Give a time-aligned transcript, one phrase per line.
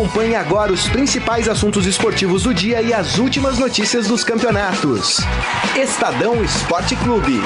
[0.00, 5.18] Acompanhe agora os principais assuntos esportivos do dia e as últimas notícias dos campeonatos.
[5.76, 7.38] Estadão Esporte Clube.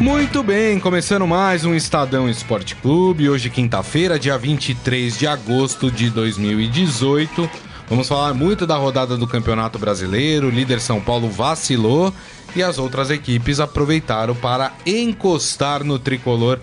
[0.00, 3.28] Muito bem, começando mais um Estadão Esporte Clube.
[3.28, 7.50] Hoje, quinta-feira, dia 23 de agosto de 2018.
[7.86, 10.46] Vamos falar muito da rodada do Campeonato Brasileiro.
[10.46, 12.14] O líder São Paulo vacilou
[12.56, 16.58] e as outras equipes aproveitaram para encostar no tricolor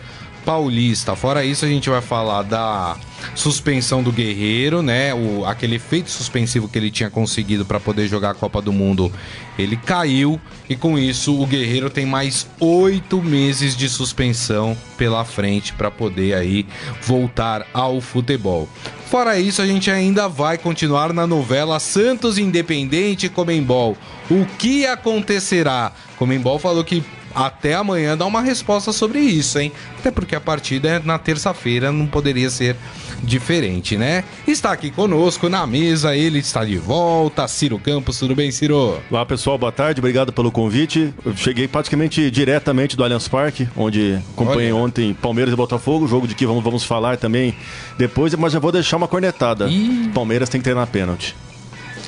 [0.46, 1.16] paulista.
[1.16, 2.96] Fora isso, a gente vai falar da
[3.34, 5.14] suspensão do Guerreiro, né?
[5.14, 9.12] O, aquele efeito suspensivo que ele tinha conseguido para poder jogar a Copa do Mundo,
[9.58, 10.40] ele caiu
[10.70, 16.36] e com isso o Guerreiro tem mais oito meses de suspensão pela frente para poder
[16.36, 16.66] aí
[17.02, 18.70] voltar ao futebol.
[19.10, 23.98] Fora isso, a gente ainda vai continuar na novela Santos Independente Comembol.
[24.30, 25.92] O que acontecerá?
[26.18, 27.04] Comembol falou que
[27.36, 29.72] até amanhã dá uma resposta sobre isso, hein?
[30.00, 32.78] Até porque a partida é na terça-feira, não poderia ser
[33.22, 34.24] diferente, né?
[34.48, 39.00] Está aqui conosco na mesa, ele está de volta, Ciro Campos, tudo bem, Ciro?
[39.12, 41.14] Olá, pessoal, boa tarde, obrigado pelo convite.
[41.26, 44.84] Eu cheguei praticamente diretamente do Allianz Parque, onde acompanhei Olha.
[44.84, 47.54] ontem Palmeiras e Botafogo, jogo de que vamos, vamos falar também
[47.98, 49.68] depois, mas já vou deixar uma cornetada.
[49.68, 50.12] Ih.
[50.14, 51.36] Palmeiras tem que treinar pênalti.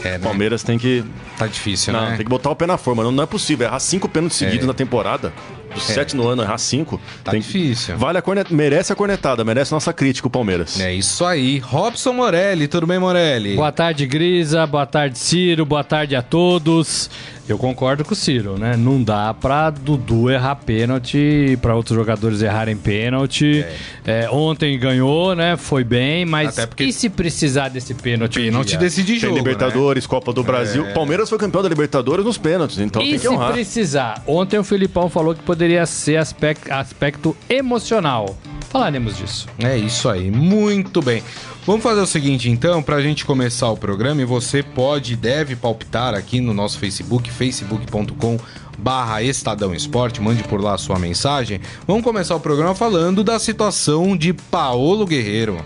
[0.07, 0.19] É, né?
[0.19, 1.03] Palmeiras tem que.
[1.37, 2.15] Tá difícil, não, né?
[2.15, 3.03] Tem que botar o pé na forma.
[3.03, 3.67] Não, não é possível.
[3.67, 4.67] Errar cinco pênaltis seguidos é.
[4.67, 5.33] na temporada.
[5.77, 5.93] É.
[5.93, 6.99] sete no ano, errar cinco.
[7.23, 7.39] Tá tem...
[7.39, 7.97] difícil.
[7.97, 8.53] Vale a cornet...
[8.53, 10.79] Merece a cornetada, merece nossa crítica o Palmeiras.
[10.79, 11.59] É isso aí.
[11.59, 13.55] Robson Morelli, tudo bem, Morelli?
[13.55, 14.65] Boa tarde, Grisa.
[14.65, 15.65] Boa tarde, Ciro.
[15.65, 17.09] Boa tarde a todos.
[17.47, 18.75] Eu concordo com o Ciro, né?
[18.75, 23.65] Não dá pra Dudu errar pênalti, pra outros jogadores errarem pênalti.
[24.05, 24.23] É.
[24.23, 25.55] É, ontem ganhou, né?
[25.55, 26.83] Foi bem, mas Até porque...
[26.83, 28.41] e se precisar desse pênalti?
[28.41, 30.09] Pênalti um decide jogo, Tem Libertadores, né?
[30.09, 30.87] Copa do Brasil.
[30.87, 30.93] É.
[30.93, 33.47] Palmeiras foi campeão da Libertadores nos pênaltis, então e tem que honrar.
[33.47, 34.21] se precisar?
[34.27, 38.37] Ontem o Filipão falou que poderia ser aspecto, aspecto emocional.
[38.69, 39.47] Falaremos disso.
[39.59, 41.23] É isso aí, muito bem.
[41.65, 45.15] Vamos fazer o seguinte então, para a gente começar o programa, e você pode e
[45.15, 48.37] deve palpitar aqui no nosso Facebook, facebook.com
[48.77, 51.59] barra Estadão Esporte, mande por lá a sua mensagem.
[51.85, 55.57] Vamos começar o programa falando da situação de Paolo Guerreiro.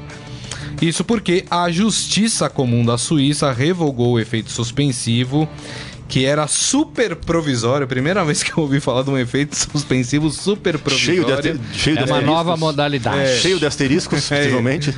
[0.81, 5.48] Isso porque a Justiça Comum da Suíça revogou o efeito suspensivo
[6.12, 7.88] que era super provisório.
[7.88, 11.42] Primeira vez que eu ouvi falar de um efeito suspensivo super provisório.
[11.42, 13.18] Cheio de, cheio de é uma nova modalidade.
[13.18, 13.38] É.
[13.38, 14.38] Cheio de asteriscos, é.
[14.40, 14.94] possivelmente.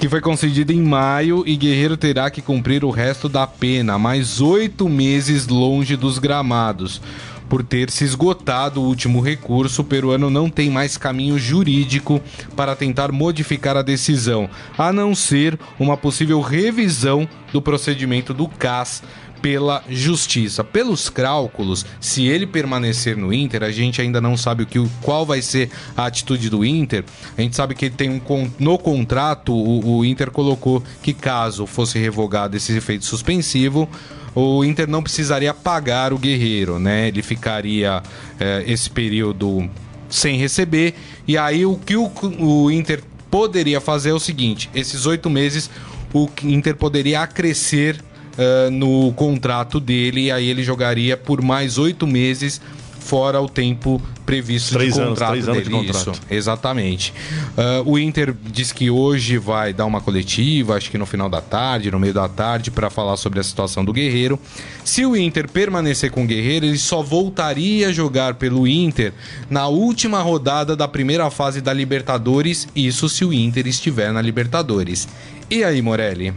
[0.00, 4.40] Que foi concedido em maio e Guerreiro terá que cumprir o resto da pena, mais
[4.40, 7.00] oito meses longe dos gramados.
[7.48, 12.20] Por ter se esgotado o último recurso, o peruano não tem mais caminho jurídico
[12.54, 19.02] para tentar modificar a decisão, a não ser uma possível revisão do procedimento do CAS
[19.40, 20.62] pela justiça.
[20.62, 25.24] Pelos cálculos, se ele permanecer no Inter, a gente ainda não sabe o que, qual
[25.24, 27.04] vai ser a atitude do Inter.
[27.36, 31.98] A gente sabe que tem um no contrato o, o Inter colocou que caso fosse
[31.98, 33.88] revogado esse efeito suspensivo,
[34.34, 37.08] o Inter não precisaria pagar o Guerreiro, né?
[37.08, 38.02] Ele ficaria
[38.38, 39.68] é, esse período
[40.08, 40.94] sem receber
[41.26, 45.70] e aí o que o, o Inter poderia fazer é o seguinte: esses oito meses
[46.12, 48.02] o Inter poderia acrescer
[48.38, 52.60] uh, no contrato dele, e aí ele jogaria por mais oito meses
[53.08, 55.74] fora o tempo previsto três de contrato anos, três dele.
[55.74, 56.18] Anos de contrato.
[56.18, 57.14] Isso, exatamente.
[57.56, 61.40] Uh, o Inter diz que hoje vai dar uma coletiva, acho que no final da
[61.40, 64.38] tarde, no meio da tarde, para falar sobre a situação do Guerreiro.
[64.84, 69.14] Se o Inter permanecer com o Guerreiro, ele só voltaria a jogar pelo Inter
[69.48, 75.08] na última rodada da primeira fase da Libertadores, isso se o Inter estiver na Libertadores.
[75.50, 76.34] E aí, Morelli?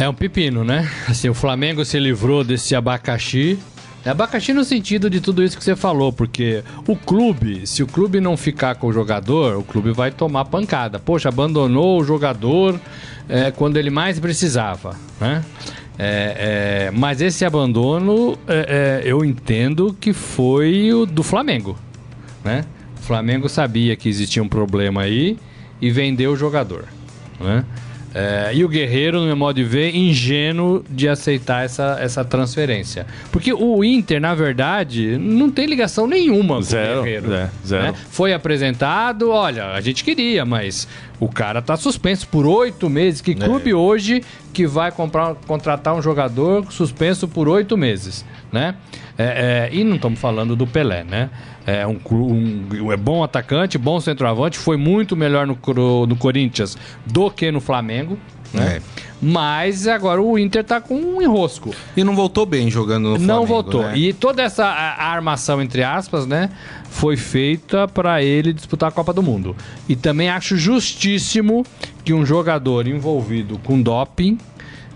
[0.00, 0.90] É um pepino, né?
[1.06, 3.58] Assim, o Flamengo se livrou desse abacaxi.
[4.02, 7.86] É abacaxi no sentido de tudo isso que você falou, porque o clube, se o
[7.86, 10.98] clube não ficar com o jogador, o clube vai tomar pancada.
[10.98, 12.80] Poxa, abandonou o jogador
[13.28, 15.44] é, quando ele mais precisava, né?
[15.98, 21.78] É, é, mas esse abandono, é, é, eu entendo que foi o do Flamengo,
[22.42, 22.64] né?
[22.98, 25.38] O Flamengo sabia que existia um problema aí
[25.78, 26.86] e vendeu o jogador,
[27.38, 27.66] né?
[28.14, 33.06] É, e o Guerreiro, no meu modo de ver, ingênuo de aceitar essa, essa transferência.
[33.30, 37.32] Porque o Inter, na verdade, não tem ligação nenhuma zero, com o Guerreiro.
[37.32, 37.82] É, zero.
[37.84, 37.94] Né?
[38.10, 40.88] Foi apresentado, olha, a gente queria, mas
[41.20, 43.20] o cara tá suspenso por oito meses.
[43.20, 43.74] Que clube é.
[43.74, 48.24] hoje que vai comprar, contratar um jogador suspenso por oito meses?
[48.52, 48.74] né?
[49.16, 51.30] É, é, e não estamos falando do Pelé, né?
[51.66, 55.56] É um, um, é bom atacante, bom centroavante, foi muito melhor no,
[56.06, 56.76] no Corinthians
[57.06, 58.18] do que no Flamengo,
[58.52, 58.76] né?
[58.76, 58.82] É.
[59.22, 61.74] Mas agora o Inter tá com um enrosco.
[61.96, 63.32] E não voltou bem jogando no Flamengo.
[63.32, 63.82] Não voltou.
[63.82, 63.98] Né?
[63.98, 66.50] E toda essa armação, entre aspas, né?
[66.88, 69.54] Foi feita para ele disputar a Copa do Mundo.
[69.88, 71.66] E também acho justíssimo
[72.02, 74.38] que um jogador envolvido com doping,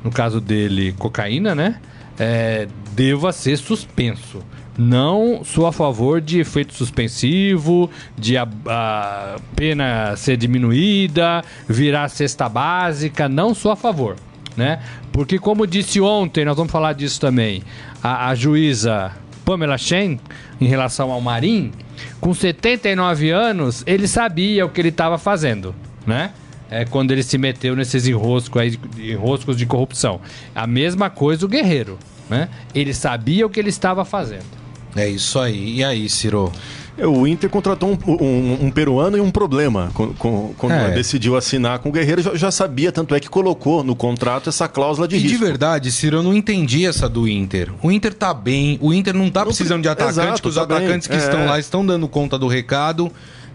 [0.03, 1.77] no caso dele, cocaína, né?
[2.19, 4.41] É, deva ser suspenso.
[4.77, 7.89] Não sou a favor de efeito suspensivo,
[8.19, 13.29] de a, a pena ser diminuída, virar cesta básica.
[13.29, 14.17] Não sou a favor,
[14.57, 14.83] né?
[15.13, 17.63] Porque, como disse ontem, nós vamos falar disso também,
[18.03, 19.13] a, a juíza
[19.45, 20.19] Pamela Chen,
[20.61, 21.71] em relação ao Marim,
[22.21, 25.75] com 79 anos, ele sabia o que ele estava fazendo,
[26.05, 26.33] né?
[26.71, 30.21] É quando ele se meteu nesses enroscos, aí, enroscos de corrupção.
[30.55, 31.99] A mesma coisa o Guerreiro,
[32.29, 32.49] né?
[32.75, 34.64] Ele sabia o que ele estava fazendo.
[34.97, 35.77] É isso aí.
[35.77, 36.53] E aí, Ciro?
[36.97, 39.91] É, o Inter contratou um, um, um, peruano e um problema.
[40.57, 40.93] Quando é.
[40.93, 44.69] decidiu assinar com o Guerreiro, já, já, sabia, tanto é que colocou no contrato essa
[44.69, 45.39] cláusula de e risco.
[45.39, 47.73] de verdade, Ciro, eu não entendi essa do Inter.
[47.83, 51.09] O Inter tá bem, o Inter não tá precisando de atacante, Exato, os tá atacantes
[51.09, 51.19] bem.
[51.19, 51.27] que é.
[51.27, 53.11] estão lá estão dando conta do recado.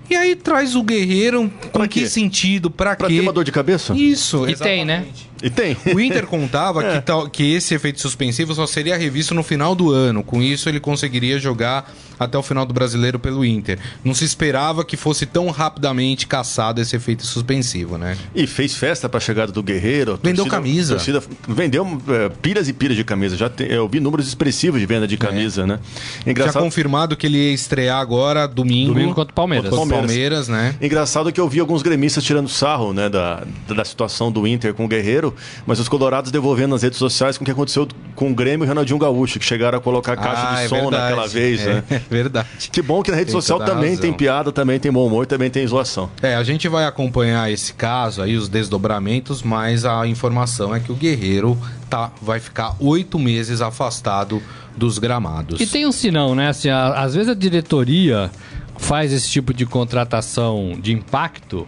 [0.09, 2.69] E aí traz o Guerreiro, com que sentido?
[2.69, 3.15] Pra, pra quê?
[3.15, 3.93] ter uma dor de cabeça?
[3.93, 4.63] Isso, E exatamente.
[4.63, 5.05] tem, né?
[5.41, 5.77] E tem.
[5.93, 6.95] O Inter contava é.
[6.95, 10.23] que, tal, que esse efeito suspensivo só seria revisto no final do ano.
[10.23, 13.79] Com isso, ele conseguiria jogar até o final do brasileiro pelo Inter.
[14.03, 18.17] Não se esperava que fosse tão rapidamente caçado esse efeito suspensivo, né?
[18.35, 20.19] E fez festa para a chegada do Guerreiro.
[20.21, 20.95] Vendeu torcida, camisa.
[20.95, 23.37] Torcida, vendeu é, pilhas e pilhas de camisa.
[23.37, 25.65] Já tem, eu vi números expressivos de venda de camisa, é.
[25.65, 25.79] né?
[26.27, 26.55] Engraçado...
[26.55, 28.93] Já confirmado que ele ia estrear agora domingo.
[28.93, 29.69] Domingo contra o Palmeiras.
[29.69, 30.75] Contra o Palmeiras, né?
[30.81, 34.85] Engraçado que eu vi alguns gremistas tirando sarro, né, da, da situação do Inter com
[34.85, 35.28] o Guerreiro,
[35.65, 38.65] mas os colorados devolvendo nas redes sociais com o que aconteceu com o Grêmio e
[38.65, 41.03] o Ronaldinho Gaúcho, que chegaram a colocar caixa ah, de é som verdade.
[41.03, 41.73] naquela vez, é.
[41.73, 42.01] né?
[42.09, 42.47] Verdade.
[42.71, 44.01] Que bom que na rede tem social também razão.
[44.01, 46.09] tem piada, também tem bom humor, também tem zoação.
[46.21, 50.91] É, a gente vai acompanhar esse caso aí, os desdobramentos, mas a informação é que
[50.91, 51.57] o Guerreiro
[51.89, 54.41] tá, vai ficar oito meses afastado
[54.75, 55.59] dos gramados.
[55.59, 56.49] E tem um sinal, né?
[56.49, 58.31] Assim, a, às vezes a diretoria
[58.77, 61.67] faz esse tipo de contratação de impacto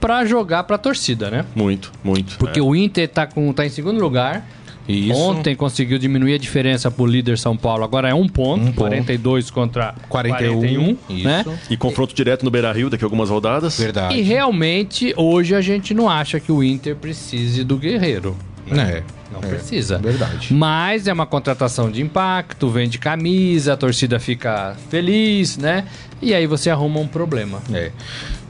[0.00, 1.44] para jogar para a torcida, né?
[1.54, 2.36] Muito, muito.
[2.38, 2.62] Porque é.
[2.62, 4.46] o Inter tá, com, tá em segundo lugar
[4.88, 5.18] isso.
[5.18, 7.82] Ontem conseguiu diminuir a diferença pro líder São Paulo.
[7.82, 11.44] Agora é um ponto, um 42 contra 41, 41 né?
[11.68, 13.78] E confronto direto no Beira-Rio daqui a algumas rodadas.
[13.78, 14.16] Verdade.
[14.16, 18.36] E realmente hoje a gente não acha que o Inter precise do Guerreiro.
[18.66, 18.98] Né?
[18.98, 19.16] É.
[19.32, 19.98] Não é, precisa.
[19.98, 20.54] Verdade.
[20.54, 25.84] Mas é uma contratação de impacto, vende camisa, a torcida fica feliz, né?
[26.22, 27.60] E aí você arruma um problema.
[27.72, 27.90] É.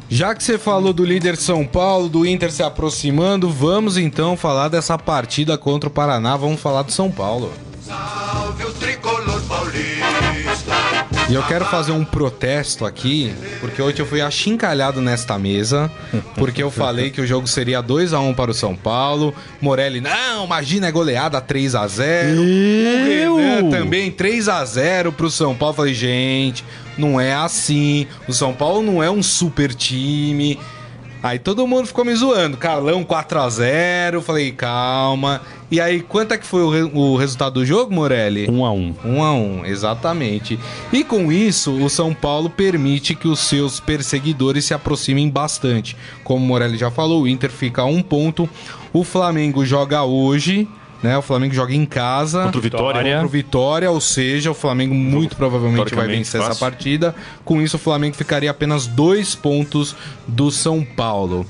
[0.08, 4.68] Já que você falou do líder São Paulo, do Inter se aproximando, vamos então falar
[4.68, 6.36] dessa partida contra o Paraná.
[6.36, 7.52] Vamos falar do São Paulo.
[7.84, 9.96] Salve o tricolor paulista.
[11.28, 15.90] E eu quero fazer um protesto aqui, porque hoje eu fui achincalhado nesta mesa,
[16.36, 19.34] porque eu falei que o jogo seria 2 a 1 para o São Paulo.
[19.60, 23.36] Morelli, não, imagina, é goleada 3 a 0 eu?
[23.36, 25.74] Renan também 3 a 0 para o São Paulo.
[25.74, 26.64] falei, gente,
[26.96, 28.06] não é assim.
[28.28, 30.58] O São Paulo não é um super time.
[31.22, 32.56] Aí todo mundo ficou me zoando.
[32.56, 35.40] Carlão 4 a 0 Falei, calma.
[35.68, 38.48] E aí, quanto é que foi o, re o resultado do jogo, Morelli?
[38.48, 40.56] 1 a 1 1 a 1 exatamente.
[40.92, 45.96] E com isso, o São Paulo permite que os seus perseguidores se aproximem bastante.
[46.22, 48.48] Como o Morelli já falou, o Inter fica a um ponto.
[48.92, 50.68] O Flamengo joga hoje
[51.02, 51.16] né?
[51.16, 54.94] O Flamengo joga em casa contra o Vitória, contra o Vitória, ou seja, o Flamengo
[54.94, 56.52] muito provavelmente vai vencer fácil.
[56.52, 57.14] essa partida.
[57.44, 59.94] Com isso, o Flamengo ficaria apenas dois pontos
[60.26, 61.46] do São Paulo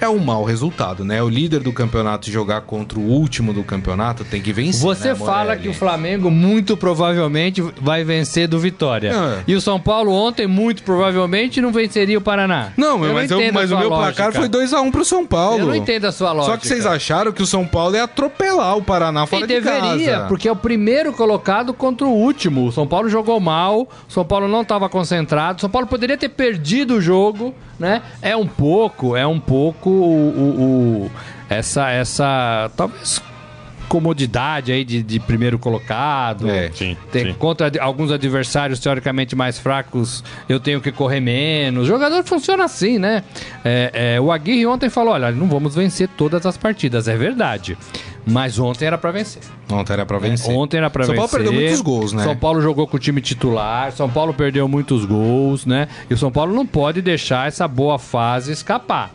[0.00, 1.22] é um mau resultado, né?
[1.22, 4.80] O líder do campeonato jogar contra o último do campeonato tem que vencer.
[4.80, 9.12] Você né, fala que o Flamengo muito provavelmente vai vencer do Vitória.
[9.12, 9.44] É.
[9.46, 12.72] E o São Paulo ontem muito provavelmente não venceria o Paraná.
[12.76, 14.14] Não, eu mas, eu, mas o meu lógica.
[14.14, 15.60] placar foi 2x1 um pro São Paulo.
[15.60, 16.52] Eu não entendo a sua lógica.
[16.52, 19.54] Só que vocês acharam que o São Paulo ia atropelar o Paraná fora e de
[19.60, 20.28] deveria, casa.
[20.28, 22.66] porque é o primeiro colocado contra o último.
[22.66, 26.16] O São Paulo jogou mal, o São Paulo não estava concentrado, o São Paulo poderia
[26.16, 28.02] ter perdido o jogo né?
[28.20, 31.10] É um pouco, é um pouco o, o, o
[31.48, 33.20] essa, essa, talvez
[33.90, 36.48] comodidade aí de, de primeiro colocado.
[36.48, 37.34] É, sim, tem, sim.
[37.34, 41.84] Contra alguns adversários teoricamente mais fracos, eu tenho que correr menos.
[41.84, 43.24] O jogador funciona assim, né?
[43.64, 47.76] É, é, o Aguirre ontem falou: olha, não vamos vencer todas as partidas, é verdade.
[48.24, 49.42] Mas ontem era para vencer.
[49.68, 50.50] Ontem era para vencer.
[50.50, 51.16] É, ontem era para vencer.
[51.16, 52.22] São Paulo perdeu muitos gols, né?
[52.22, 53.90] São Paulo jogou com o time titular.
[53.90, 55.88] São Paulo perdeu muitos gols, né?
[56.08, 59.10] E o São Paulo não pode deixar essa boa fase escapar.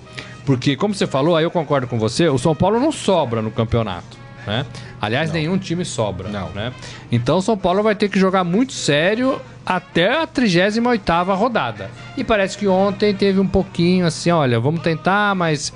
[0.46, 3.52] Porque, como você falou, aí eu concordo com você, o São Paulo não sobra no
[3.52, 4.18] campeonato.
[4.46, 4.66] né?
[5.02, 5.36] Aliás, não.
[5.36, 6.50] nenhum time sobra, não.
[6.50, 6.72] né?
[7.12, 11.90] Então, o São Paulo vai ter que jogar muito sério até a 38 rodada.
[12.16, 15.74] E parece que ontem teve um pouquinho assim, olha, vamos tentar, mas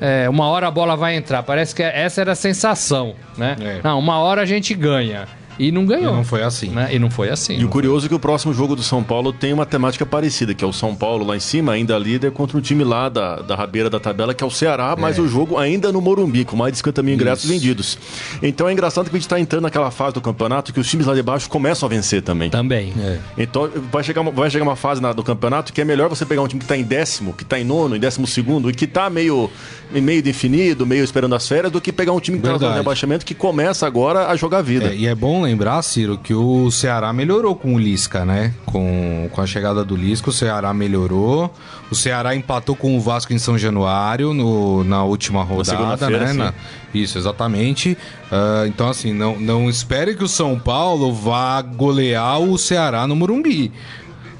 [0.00, 1.42] é, uma hora a bola vai entrar.
[1.42, 3.56] Parece que essa era a sensação, né?
[3.60, 3.80] É.
[3.84, 5.26] Não, uma hora a gente ganha.
[5.58, 6.12] E não ganhou.
[6.12, 6.68] E não foi assim.
[6.68, 6.94] Né?
[6.94, 7.58] E não foi assim.
[7.58, 8.06] E o curioso foi.
[8.06, 10.72] é que o próximo jogo do São Paulo tem uma temática parecida, que é o
[10.72, 13.98] São Paulo lá em cima, ainda líder, contra um time lá da, da rabeira da
[13.98, 15.00] tabela, que é o Ceará, é.
[15.00, 17.52] mas o jogo ainda no Morumbi, com mais de 50 mil ingressos Isso.
[17.52, 17.98] vendidos.
[18.42, 21.06] Então é engraçado que a gente está entrando naquela fase do campeonato que os times
[21.06, 22.50] lá de baixo começam a vencer também.
[22.50, 22.92] Também.
[22.98, 23.18] É.
[23.38, 26.24] Então vai chegar, uma, vai chegar uma fase na, do campeonato que é melhor você
[26.26, 28.74] pegar um time que está em décimo, que está em nono, em décimo segundo, e
[28.74, 29.50] que está meio,
[29.90, 33.24] meio definido, meio esperando as férias, do que pegar um time que está no rebaixamento
[33.24, 34.88] que começa agora a jogar a vida.
[34.88, 38.52] É, e é bom lembrar, Ciro, que o Ceará melhorou com o Lisca, né?
[38.66, 41.52] Com, com a chegada do Lisca, o Ceará melhorou.
[41.90, 46.32] O Ceará empatou com o Vasco em São Januário no, na última rodada, na né?
[46.32, 46.54] Na,
[46.92, 47.96] isso, exatamente.
[48.30, 53.16] Uh, então, assim, não, não espere que o São Paulo vá golear o Ceará no
[53.16, 53.72] Morumbi.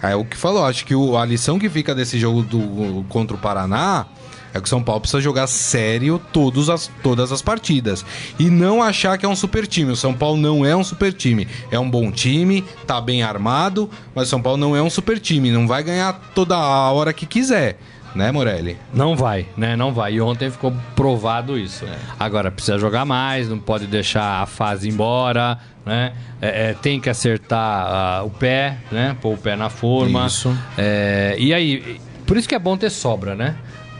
[0.02, 3.36] É o que falou, acho que o, a lição que fica desse jogo do, contra
[3.36, 4.06] o Paraná
[4.52, 8.04] é que o São Paulo precisa jogar sério todos as, todas as partidas.
[8.38, 9.92] E não achar que é um super time.
[9.92, 11.46] O São Paulo não é um super time.
[11.70, 15.18] É um bom time, tá bem armado, mas o São Paulo não é um super
[15.18, 15.50] time.
[15.50, 17.78] Não vai ganhar toda a hora que quiser
[18.16, 18.78] né, Morelli?
[18.92, 19.76] Não vai, né?
[19.76, 20.14] Não vai.
[20.14, 21.84] E ontem ficou provado isso.
[21.84, 21.96] É.
[22.18, 26.14] Agora, precisa jogar mais, não pode deixar a fase embora, né?
[26.40, 29.14] É, é, tem que acertar uh, o pé, né?
[29.20, 30.26] Pôr o pé na forma.
[30.26, 30.56] Isso.
[30.78, 33.54] É, e aí, por isso que é bom ter sobra, né?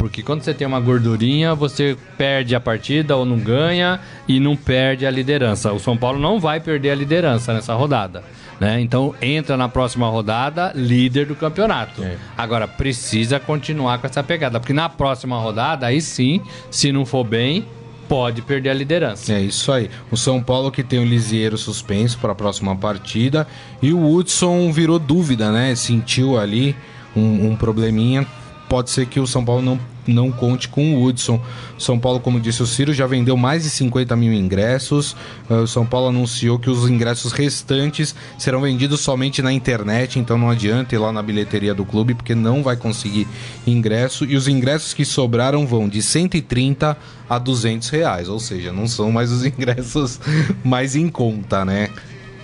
[0.06, 3.98] Porque quando você tem uma gordurinha, você perde a partida ou não ganha
[4.28, 5.72] e não perde a liderança.
[5.72, 8.22] O São Paulo não vai perder a liderança nessa rodada.
[8.60, 8.80] Né?
[8.80, 12.04] Então entra na próxima rodada líder do campeonato.
[12.04, 12.16] É.
[12.38, 17.24] Agora precisa continuar com essa pegada, porque na próxima rodada, aí sim, se não for
[17.24, 17.66] bem,
[18.08, 19.32] pode perder a liderança.
[19.32, 19.90] É isso aí.
[20.08, 23.44] O São Paulo que tem o Lisieiro suspenso para a próxima partida
[23.82, 25.74] e o Hudson virou dúvida, né?
[25.74, 26.76] Sentiu ali
[27.16, 28.24] um, um probleminha
[28.68, 31.40] pode ser que o São Paulo não, não conte com o Hudson.
[31.78, 35.12] São Paulo, como disse o Ciro, já vendeu mais de 50 mil ingressos.
[35.48, 40.38] Uh, o São Paulo anunciou que os ingressos restantes serão vendidos somente na internet, então
[40.38, 43.26] não adianta ir lá na bilheteria do clube, porque não vai conseguir
[43.66, 44.24] ingresso.
[44.24, 46.96] E os ingressos que sobraram vão de 130
[47.28, 50.20] a 200 reais, ou seja, não são mais os ingressos
[50.64, 51.90] mais em conta, né?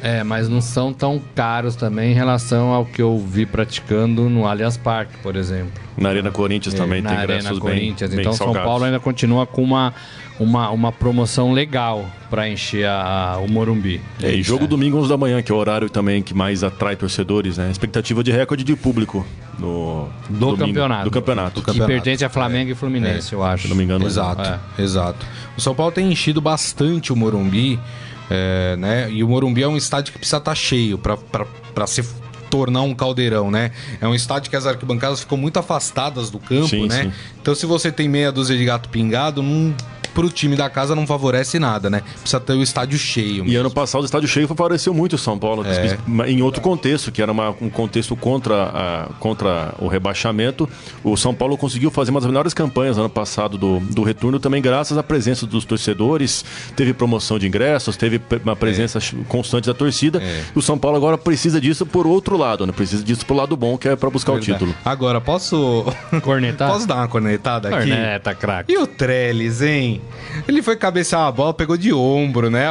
[0.02, 4.48] É, mas não são tão caros também em relação ao que eu vi praticando no
[4.48, 5.80] Allianz Parque, por exemplo.
[5.96, 8.10] Na Arena Corinthians é, também na tem Arena Corinthians.
[8.10, 9.94] Bem, então bem São Paulo ainda continua com uma,
[10.40, 14.00] uma, uma promoção legal para encher a, a, o Morumbi.
[14.20, 14.66] É, e jogo é.
[14.66, 17.70] domingo 11 da manhã, que é o horário também que mais atrai torcedores, né?
[17.70, 19.24] Expectativa de recorde de público
[19.56, 21.04] no do domingo, campeonato.
[21.04, 21.54] Do campeonato.
[21.60, 21.92] Do campeonato.
[21.92, 22.72] Que pertence a Flamengo é.
[22.72, 23.64] e Fluminense, eu acho.
[23.64, 24.04] Se não me engano.
[24.04, 24.82] Exato, é.
[24.82, 25.24] exato.
[25.56, 27.78] O São Paulo tem enchido bastante o Morumbi.
[28.34, 29.10] É, né?
[29.10, 32.02] E o Morumbi é um estádio que precisa estar tá cheio para se
[32.48, 33.72] tornar um caldeirão, né?
[34.00, 37.04] É um estádio que as arquibancadas ficam muito afastadas do campo, sim, né?
[37.04, 37.12] Sim.
[37.40, 39.74] Então se você tem meia dúzia de gato pingado, não
[40.14, 42.02] pro time da casa não favorece nada, né?
[42.20, 43.44] Precisa ter o estádio cheio.
[43.44, 43.50] Mesmo.
[43.50, 46.30] E ano passado o estádio cheio favoreceu muito o São Paulo, é.
[46.30, 50.68] em outro contexto, que era uma, um contexto contra, a, contra o rebaixamento.
[51.02, 54.60] O São Paulo conseguiu fazer uma das melhores campanhas ano passado do, do retorno, também
[54.60, 56.44] graças à presença dos torcedores.
[56.76, 59.24] Teve promoção de ingressos, teve uma presença é.
[59.28, 60.22] constante da torcida.
[60.22, 60.42] É.
[60.54, 62.72] O São Paulo agora precisa disso por outro lado, né?
[62.72, 64.50] Precisa disso pro lado bom, que é para buscar Verdade.
[64.50, 64.74] o título.
[64.84, 65.84] Agora, posso.
[66.22, 66.70] Cornetar?
[66.72, 67.88] posso dar uma cornetada aqui?
[67.88, 68.72] Corneta, craque.
[68.72, 70.01] E o Trellis, hein?
[70.46, 72.66] Ele foi cabecear a bola, pegou de ombro, né?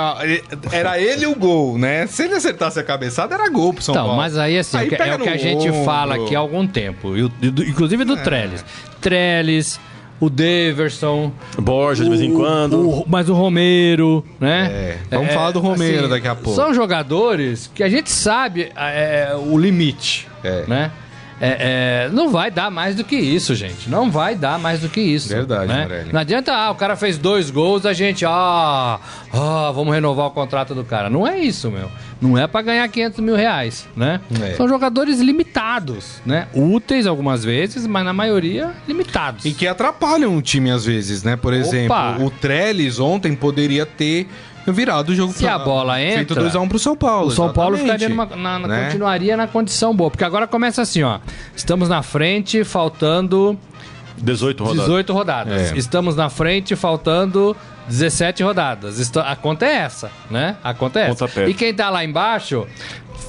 [0.72, 2.08] Era ele o gol, né?
[2.08, 4.22] Se ele acertasse a cabeçada, era gol pro São então, Paulo.
[4.22, 5.84] Mas aí, assim, aí é o que a gente ombro.
[5.84, 7.14] fala aqui há algum tempo.
[7.42, 8.22] Inclusive do é.
[8.22, 8.66] Trellis.
[9.00, 9.80] Trellis,
[10.20, 11.32] o Deverson.
[11.58, 12.90] Borja, de vez em quando.
[12.90, 14.70] O, mas o Romero, né?
[14.72, 16.56] É, vamos é, falar do Romero assim, daqui a pouco.
[16.56, 20.64] São jogadores que a gente sabe é, o limite, é.
[20.68, 20.92] né?
[21.42, 23.90] É, é, não vai dar mais do que isso, gente.
[23.90, 25.28] Não vai dar mais do que isso.
[25.28, 26.06] Verdade, né?
[26.14, 29.00] Não adianta, ah, o cara fez dois gols, a gente, ah,
[29.34, 31.10] ah, vamos renovar o contrato do cara.
[31.10, 31.90] Não é isso, meu.
[32.22, 34.22] Não é para ganhar 500 mil reais, né?
[34.40, 34.54] É.
[34.54, 36.48] São jogadores limitados, né?
[36.54, 39.44] Úteis algumas vezes, mas na maioria limitados.
[39.44, 41.36] E que atrapalham o time às vezes, né?
[41.36, 42.18] Por exemplo, Opa.
[42.20, 44.28] o Trellis ontem poderia ter
[44.68, 46.18] virado o jogo Se pra, a bola entra.
[46.18, 47.28] Feito 2x1 um pro São Paulo.
[47.28, 48.86] O São Paulo ficaria numa, na, né?
[48.86, 50.12] continuaria na condição boa.
[50.12, 51.20] Porque agora começa assim, ó.
[51.56, 53.58] Estamos na frente, faltando.
[54.18, 54.86] 18 rodadas.
[54.86, 55.72] 18 rodadas.
[55.72, 55.78] É.
[55.78, 57.56] Estamos na frente, faltando
[57.88, 59.12] 17 rodadas.
[59.18, 60.56] a conta é essa, né?
[60.64, 61.28] A conta é essa.
[61.28, 62.68] Conta e quem tá lá embaixo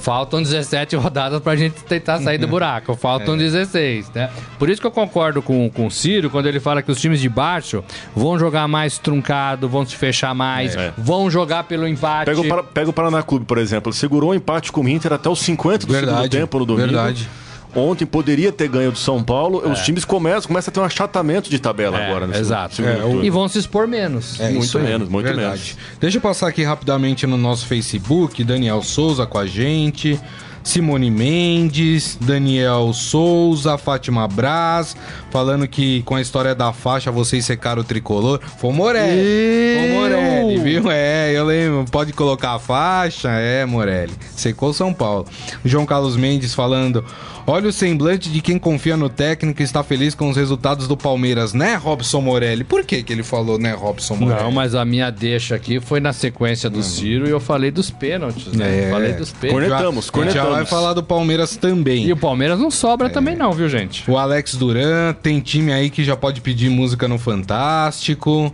[0.03, 2.93] faltam 17 rodadas pra gente tentar sair do buraco.
[2.93, 3.37] Faltam é.
[3.37, 4.29] 16, né?
[4.59, 7.21] Por isso que eu concordo com, com o Ciro quando ele fala que os times
[7.21, 7.81] de baixo
[8.13, 10.93] vão jogar mais truncado, vão se fechar mais, é.
[10.97, 12.25] vão jogar pelo empate.
[12.25, 13.93] Pega o, pega o Paraná Clube, por exemplo.
[13.93, 16.87] Segurou o empate com o Inter até os 50 do verdade, segundo tempo no domingo.
[16.87, 17.29] Verdade.
[17.75, 19.63] Ontem poderia ter ganho do São Paulo.
[19.65, 19.69] É.
[19.69, 22.37] Os times começam, começam a ter um achatamento de tabela é, agora.
[22.37, 22.81] Exato.
[22.81, 24.39] É, e vão se expor menos.
[24.39, 25.47] É, muito menos, muito verdade.
[25.47, 25.77] menos.
[25.99, 28.43] Deixa eu passar aqui rapidamente no nosso Facebook.
[28.43, 30.19] Daniel Souza com a gente.
[30.63, 34.95] Simone Mendes, Daniel Souza, Fátima Braz,
[35.29, 38.39] falando que com a história da faixa vocês secaram o tricolor.
[38.57, 39.77] Foi o Morelli.
[39.77, 40.89] Foi o Morelli, viu?
[40.89, 41.85] É, eu lembro.
[41.91, 43.29] Pode colocar a faixa?
[43.29, 44.13] É, Morelli.
[44.35, 45.25] Secou São Paulo.
[45.65, 47.03] João Carlos Mendes falando.
[47.45, 50.95] Olha o semblante de quem confia no técnico e está feliz com os resultados do
[50.95, 52.63] Palmeiras, né, Robson Morelli?
[52.63, 54.43] Por que, que ele falou, né, Robson Morelli?
[54.43, 57.89] Não, mas a minha deixa aqui foi na sequência do Ciro e eu falei dos
[57.89, 58.85] pênaltis, né?
[58.85, 58.89] É.
[58.89, 59.69] Falei dos pênaltis.
[59.69, 60.49] Cornetamos, cornetamos.
[60.49, 62.05] Já vai falar do Palmeiras também.
[62.05, 63.09] E o Palmeiras não sobra é.
[63.09, 64.09] também não, viu, gente?
[64.09, 68.53] O Alex Duran, tem time aí que já pode pedir música no Fantástico.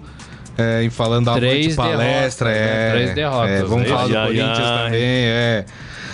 [0.57, 2.91] É, e falando da palestra, derrotas, é, né?
[2.91, 3.49] Três derrotas.
[3.49, 4.83] É, vamos falar do ai, Corinthians ai.
[4.83, 5.65] também, é.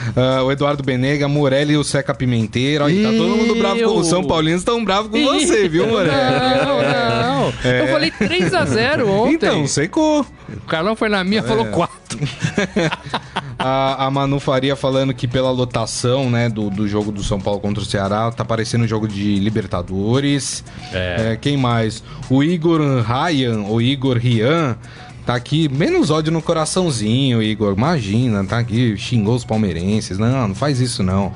[0.09, 2.85] Uh, o Eduardo Benega, Morelli e o Seca Pimenteiro.
[2.85, 6.15] Aí, tá todo mundo bravo com o São Paulinos, estão bravos com você, viu, Morelli?
[6.15, 7.53] Não, não.
[7.63, 7.81] É.
[7.81, 9.33] Eu falei 3x0 ontem.
[9.33, 10.25] Então, secou.
[10.49, 11.43] O Carlão foi na minha, é.
[11.43, 12.19] falou 4.
[13.57, 17.59] a, a Manu Faria falando que pela lotação, né, do, do jogo do São Paulo
[17.59, 20.63] contra o Ceará, tá parecendo um jogo de Libertadores.
[20.93, 21.31] É.
[21.31, 22.03] é quem mais?
[22.29, 24.77] O Igor Ryan, ou Igor Rian,
[25.25, 27.73] Tá aqui, menos ódio no coraçãozinho, Igor.
[27.75, 30.19] Imagina, tá aqui, xingou os palmeirenses.
[30.19, 31.33] Não, não faz isso não.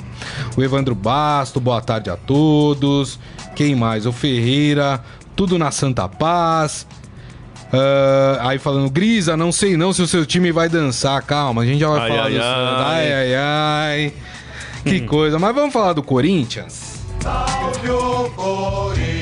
[0.56, 3.18] O Evandro Basto, boa tarde a todos.
[3.56, 4.06] Quem mais?
[4.06, 5.04] O Ferreira,
[5.36, 6.86] tudo na Santa Paz.
[7.74, 11.24] Uh, aí falando, Grisa, não sei não se o seu time vai dançar.
[11.24, 13.36] Calma, a gente já vai ai, falar ai, Ai, ai, ai.
[13.36, 14.14] ai.
[14.84, 15.08] Que hum.
[15.08, 15.40] coisa.
[15.40, 17.00] Mas vamos falar do Corinthians?
[17.22, 19.19] Salve o Corinthians!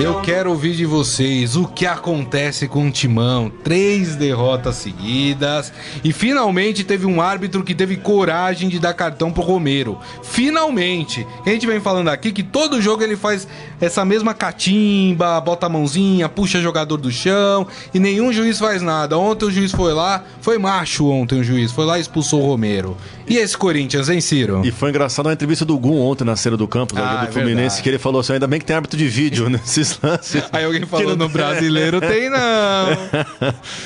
[0.00, 3.52] Eu quero ouvir de vocês o que acontece com o Timão.
[3.62, 5.70] Três derrotas seguidas.
[6.02, 9.98] E finalmente teve um árbitro que teve coragem de dar cartão pro Romero.
[10.22, 11.26] Finalmente!
[11.44, 13.46] A gente vem falando aqui que todo jogo ele faz
[13.78, 19.18] essa mesma catimba, bota a mãozinha, puxa jogador do chão e nenhum juiz faz nada.
[19.18, 22.46] Ontem o juiz foi lá, foi macho ontem o juiz, foi lá e expulsou o
[22.46, 22.96] Romero.
[23.30, 24.60] E esse Corinthians, hein, Ciro?
[24.64, 27.30] E foi engraçado a entrevista do Gum ontem na cena do campo, ah, do é
[27.30, 27.82] Fluminense, verdade.
[27.84, 30.42] que ele falou assim: ainda bem que tem árbitro de vídeo nesses lances.
[30.50, 32.36] Aí alguém falou: no brasileiro tem não.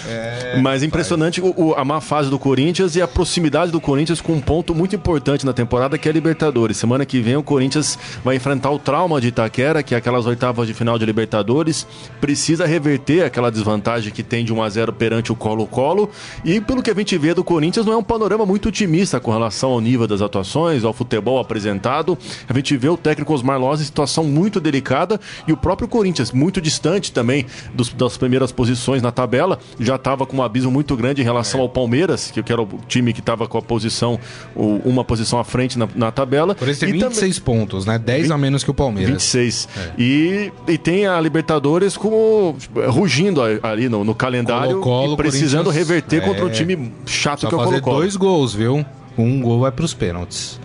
[0.08, 4.32] é, Mas impressionante o, a má fase do Corinthians e a proximidade do Corinthians com
[4.32, 6.78] um ponto muito importante na temporada que é a Libertadores.
[6.78, 10.66] Semana que vem o Corinthians vai enfrentar o trauma de Itaquera, que é aquelas oitavas
[10.66, 11.86] de final de Libertadores.
[12.18, 16.08] Precisa reverter aquela desvantagem que tem de 1 a 0 perante o Colo-Colo.
[16.42, 19.33] E pelo que a gente vê do Corinthians, não é um panorama muito otimista com
[19.34, 22.16] relação ao nível das atuações, ao futebol apresentado.
[22.48, 26.32] A gente vê o técnico Osmar Loz em situação muito delicada e o próprio Corinthians,
[26.32, 30.96] muito distante também dos, das primeiras posições na tabela, já estava com um abismo muito
[30.96, 34.18] grande em relação ao Palmeiras, que era o time que estava com a posição,
[34.54, 36.54] uma posição à frente na, na tabela.
[36.54, 37.98] Por isso tem 26 também, pontos, né?
[37.98, 39.12] 10 20, a menos que o Palmeiras.
[39.12, 39.68] 26.
[39.76, 39.92] É.
[39.98, 42.56] E, e tem a Libertadores como
[42.88, 47.46] rugindo ali no, no calendário Colo -Colo, e precisando reverter é, contra um time chato
[47.46, 47.96] que é o Colo-Colo.
[47.98, 48.84] dois gols, viu?
[49.16, 50.60] Um gol vai para os pênaltis.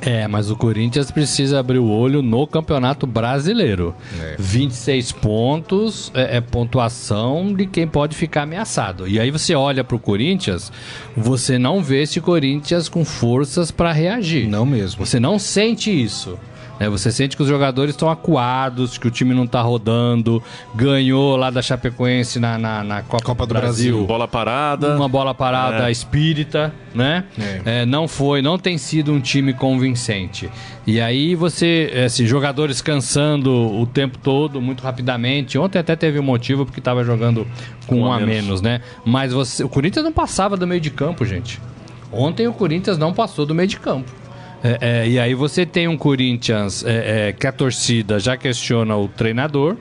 [0.00, 3.94] É, mas o Corinthians precisa abrir o olho no Campeonato Brasileiro.
[4.20, 4.36] É.
[4.38, 9.08] 26 pontos é, é, pontuação de quem pode ficar ameaçado.
[9.08, 10.70] E aí você olha para o Corinthians,
[11.16, 14.48] você não vê esse Corinthians com forças para reagir.
[14.48, 15.04] Não mesmo.
[15.04, 16.38] Você não sente isso.
[16.78, 16.88] Né?
[16.88, 20.42] Você sente que os jogadores estão acuados, que o time não está rodando,
[20.74, 23.92] ganhou lá da Chapecoense na, na, na Copa, Copa, do, Brasil.
[23.92, 24.06] Brasil.
[24.06, 24.96] Bola parada.
[24.96, 25.92] Uma bola parada é.
[25.92, 27.24] espírita, né?
[27.38, 27.82] É.
[27.82, 30.50] É, não foi, não tem sido um time convincente.
[30.86, 35.58] E aí você, assim, jogadores cansando o tempo todo, muito rapidamente.
[35.58, 37.46] Ontem até teve um motivo porque estava jogando
[37.86, 38.34] com um, um a menos.
[38.34, 38.80] menos, né?
[39.04, 41.60] Mas você, o Corinthians não passava do meio de campo, gente.
[42.10, 44.10] Ontem o Corinthians não passou do meio de campo.
[44.62, 48.96] É, é, e aí você tem um Corinthians é, é, que a torcida já questiona
[48.96, 49.76] o treinador,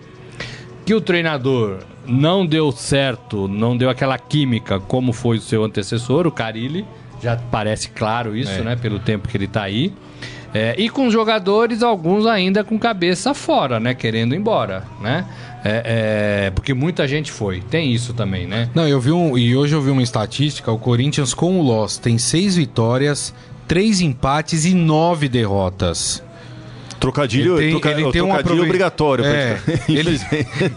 [0.86, 6.26] que o treinador não deu certo, não deu aquela química como foi o seu antecessor,
[6.26, 6.86] o Carilli.
[7.22, 8.62] Já parece claro isso, é.
[8.62, 8.76] né?
[8.76, 9.92] Pelo tempo que ele está aí.
[10.54, 13.94] É, e com jogadores, alguns ainda com cabeça fora, né?
[13.94, 15.26] Querendo ir embora, né?
[15.66, 17.62] É, é, porque muita gente foi.
[17.62, 18.70] Tem isso também, né?
[18.74, 19.38] Não, eu vi um.
[19.38, 23.34] E hoje eu vi uma estatística: o Corinthians com o Loss tem seis vitórias,
[23.68, 26.24] três empates e nove derrotas.
[27.00, 29.24] Trocadilho, Ele tem- troca- ele tem um trocadilho aprove- obrigatório.
[29.26, 30.20] É, ele,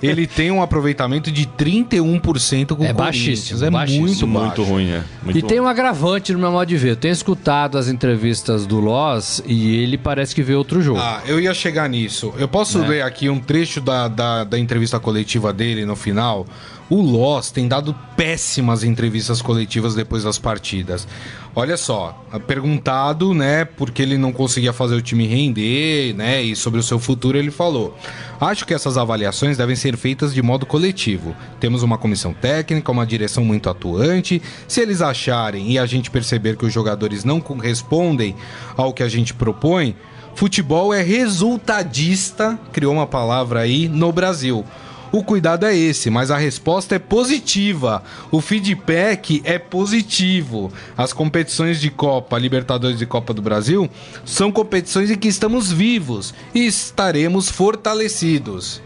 [0.03, 3.65] ele tem um aproveitamento de 31% com É o baixíssimo.
[3.65, 4.05] É baixíssimo.
[4.07, 4.47] muito baixo.
[4.47, 5.03] muito ruim, é.
[5.23, 5.67] Muito E tem ruim.
[5.67, 6.91] um agravante no meu modo de ver.
[6.91, 11.01] Eu tenho escutado as entrevistas do Loz e ele parece que vê outro jogo.
[11.01, 12.35] Ah, eu ia chegar nisso.
[12.37, 12.89] Eu posso Né?
[12.89, 16.47] ler aqui um trecho da, da, da entrevista coletiva dele no final.
[16.91, 21.07] O Loss tem dado péssimas entrevistas coletivas depois das partidas.
[21.55, 26.79] Olha só, perguntado, né, porque ele não conseguia fazer o time render, né, e sobre
[26.79, 27.97] o seu futuro ele falou:
[28.41, 31.35] Acho que essas avaliações devem ser feitas de modo coletivo.
[31.59, 34.41] Temos uma comissão técnica, uma direção muito atuante.
[34.69, 38.37] Se eles acharem e a gente perceber que os jogadores não correspondem
[38.77, 39.97] ao que a gente propõe,
[40.35, 44.65] Futebol é resultadista, criou uma palavra aí, no Brasil.
[45.13, 48.03] O cuidado é esse, mas a resposta é positiva.
[48.31, 50.73] O feedback é positivo.
[50.97, 53.91] As competições de Copa, Libertadores e Copa do Brasil
[54.25, 58.81] são competições em que estamos vivos e estaremos fortalecidos.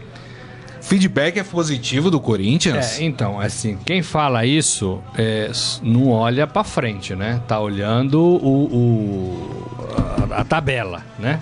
[0.81, 2.99] Feedback é positivo do Corinthians?
[2.99, 7.41] É, então, assim, quem fala isso é, não olha pra frente, né?
[7.47, 9.65] Tá olhando o, o-
[10.31, 11.39] a, a tabela, né?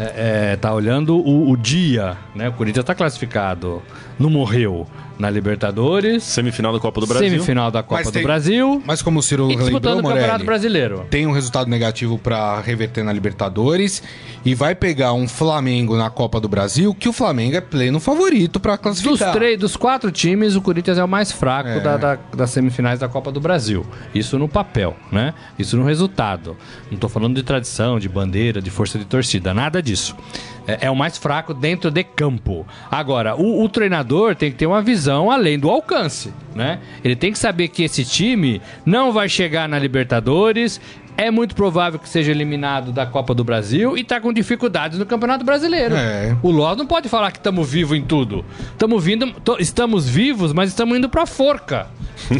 [0.00, 2.48] É, é, tá olhando o, o dia, né?
[2.48, 3.82] O Corinthians tá classificado,
[4.18, 4.86] não morreu
[5.20, 7.28] na Libertadores, Semifinal da Copa do Brasil.
[7.30, 10.02] semifinal da Copa Mas do tem- Brasil Mas como o Ciro e disputando lembrou, o
[10.14, 11.06] Campeonato Morelli, Brasileiro.
[11.10, 14.02] tem um resultado negativo para reverter na Libertadores
[14.44, 18.58] e vai pegar um Flamengo na Copa do Brasil, que o Flamengo é pleno favorito
[18.58, 19.32] para Dos, classificar.
[19.32, 21.80] três, dos quatro times, o Corinthians é o mais fraco É.
[21.80, 23.84] da- da- das semifinais da Copa do Brasil.
[24.14, 25.34] Isso no papel, né?
[25.58, 26.56] Isso no resultado.
[26.90, 30.16] Não tô falando de tradição, de bandeira, de força de torcida, nada disso.
[30.80, 32.66] É, é o mais fraco dentro de campo.
[32.90, 36.78] Agora, o, o treinador tem que ter uma visão além do alcance, né?
[37.04, 40.80] Ele tem que saber que esse time não vai chegar na Libertadores.
[41.16, 45.04] É muito provável que seja eliminado da Copa do Brasil e tá com dificuldades no
[45.04, 45.94] Campeonato Brasileiro.
[45.94, 46.34] É.
[46.42, 48.42] O Loz não pode falar que estamos vivos em tudo.
[48.72, 51.88] Estamos vindo, to- estamos vivos, mas estamos indo pra forca.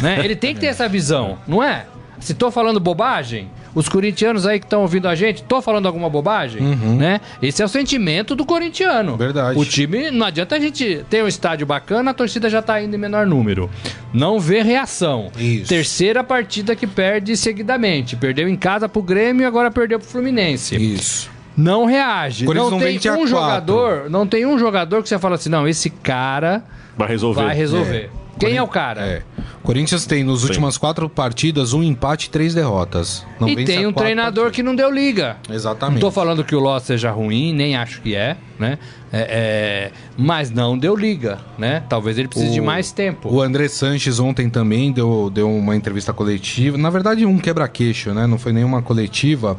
[0.02, 0.20] né?
[0.24, 1.84] Ele tem que ter essa visão, não é?
[2.20, 6.08] Se tô falando bobagem, os corintianos aí que estão ouvindo a gente, tô falando alguma
[6.10, 7.20] bobagem, né?
[7.40, 9.16] Esse é o sentimento do corintiano.
[9.16, 9.58] Verdade.
[9.58, 12.94] O time, não adianta a gente ter um estádio bacana, a torcida já tá indo
[12.94, 13.70] em menor número.
[14.12, 15.30] Não vê reação.
[15.38, 15.68] Isso.
[15.68, 18.16] Terceira partida que perde seguidamente.
[18.16, 21.30] Perdeu em casa pro Grêmio e agora perdeu pro Fluminense Isso.
[21.56, 22.44] não reage.
[22.44, 23.26] Corinthians Não, não tem um quatro.
[23.28, 26.64] jogador, não tem um jogador que você fala assim, não, esse cara
[26.96, 27.42] Vai resolver.
[27.44, 28.10] vai resolver.
[28.38, 29.02] Quem é o cara?
[29.02, 29.22] É.
[29.62, 33.24] Corinthians tem nos últimas quatro partidas um empate e três derrotas.
[33.38, 34.56] Não e tem um treinador partidas.
[34.56, 35.36] que não deu liga.
[35.48, 35.94] Exatamente.
[35.94, 38.78] Não tô falando que o Loss seja ruim, nem acho que é, né?
[39.12, 41.82] É, é, mas não deu liga, né?
[41.88, 43.28] Talvez ele precise de mais tempo.
[43.28, 48.26] O André Sanches ontem também deu, deu uma entrevista coletiva, na verdade um quebra-queixo, né?
[48.28, 49.58] Não foi nenhuma coletiva,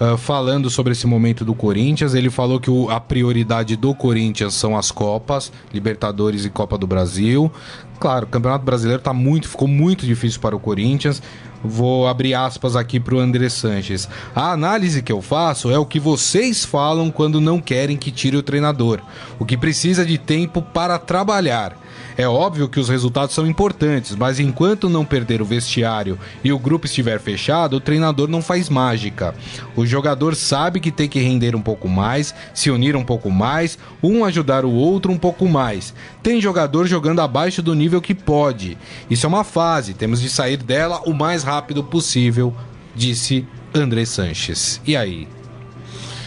[0.00, 2.12] ah, falando sobre esse momento do Corinthians.
[2.12, 6.86] Ele falou que o- a prioridade do Corinthians são as Copas, Libertadores e Copa do
[6.86, 7.52] Brasil.
[8.00, 11.20] Claro, o Campeonato Brasileiro tá muito, ficou muito difícil para o Corinthians.
[11.62, 14.08] Vou abrir aspas aqui para o André Sanches.
[14.34, 18.36] A análise que eu faço é o que vocês falam quando não querem que tire
[18.36, 19.00] o treinador.
[19.38, 21.76] O que precisa de tempo para trabalhar.
[22.18, 26.58] É óbvio que os resultados são importantes, mas enquanto não perder o vestiário e o
[26.58, 29.32] grupo estiver fechado, o treinador não faz mágica.
[29.76, 33.78] O jogador sabe que tem que render um pouco mais, se unir um pouco mais,
[34.02, 35.94] um ajudar o outro um pouco mais.
[36.20, 38.76] Tem jogador jogando abaixo do nível que pode.
[39.08, 42.52] Isso é uma fase, temos de sair dela o mais rápido possível,
[42.96, 44.80] disse André Sanches.
[44.84, 45.28] E aí?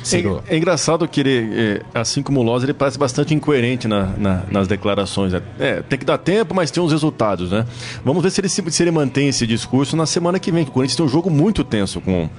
[0.03, 0.41] Ciro?
[0.47, 4.07] É, é engraçado que ele, é, assim como o Loz, ele parece bastante incoerente na-
[4.17, 5.33] na- nas declarações.
[5.59, 7.65] É, tem que dar tempo, mas tem uns resultados, né?
[8.03, 10.69] Vamos ver se ele, se, se ele mantém esse discurso na semana que vem, que
[10.71, 12.29] o Corinthians tem um jogo muito tenso com,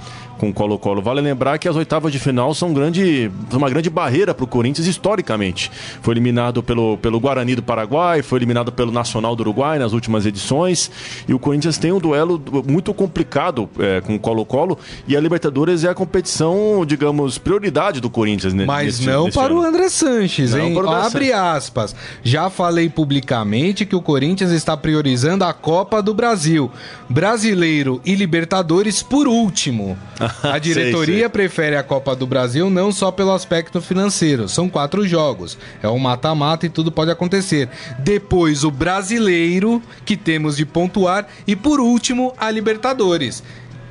[0.42, 1.00] com o Colo-Colo.
[1.00, 4.88] Vale lembrar que as oitavas de final são grande, uma grande barreira para o Corinthians
[4.88, 5.70] historicamente.
[6.02, 10.26] Foi eliminado pelo, pelo Guarani do Paraguai, foi eliminado pelo Nacional do Uruguai nas últimas
[10.26, 10.90] edições,
[11.28, 14.76] e o Corinthians tem um duelo muito complicado é, com o Colo-Colo,
[15.06, 18.52] e a Libertadores é a competição, digamos, prioridade do Corinthians.
[18.52, 19.60] né, Mas nesse- não nesse para ano.
[19.60, 20.76] o André Sanches, Não hein?
[20.88, 21.94] Abre aspas.
[22.24, 26.68] Já falei publicamente que o Corinthians está priorizando a Copa do Brasil.
[27.08, 29.96] Brasileiro e Libertadores por último.
[30.42, 31.28] A diretoria sei.
[31.28, 34.48] prefere a Copa do Brasil não só pelo aspecto financeiro.
[34.48, 35.58] São quatro jogos.
[35.82, 37.68] É um mata-mata e tudo pode acontecer.
[37.98, 41.26] Depois o brasileiro, que temos de pontuar.
[41.46, 43.42] E por último, a Libertadores.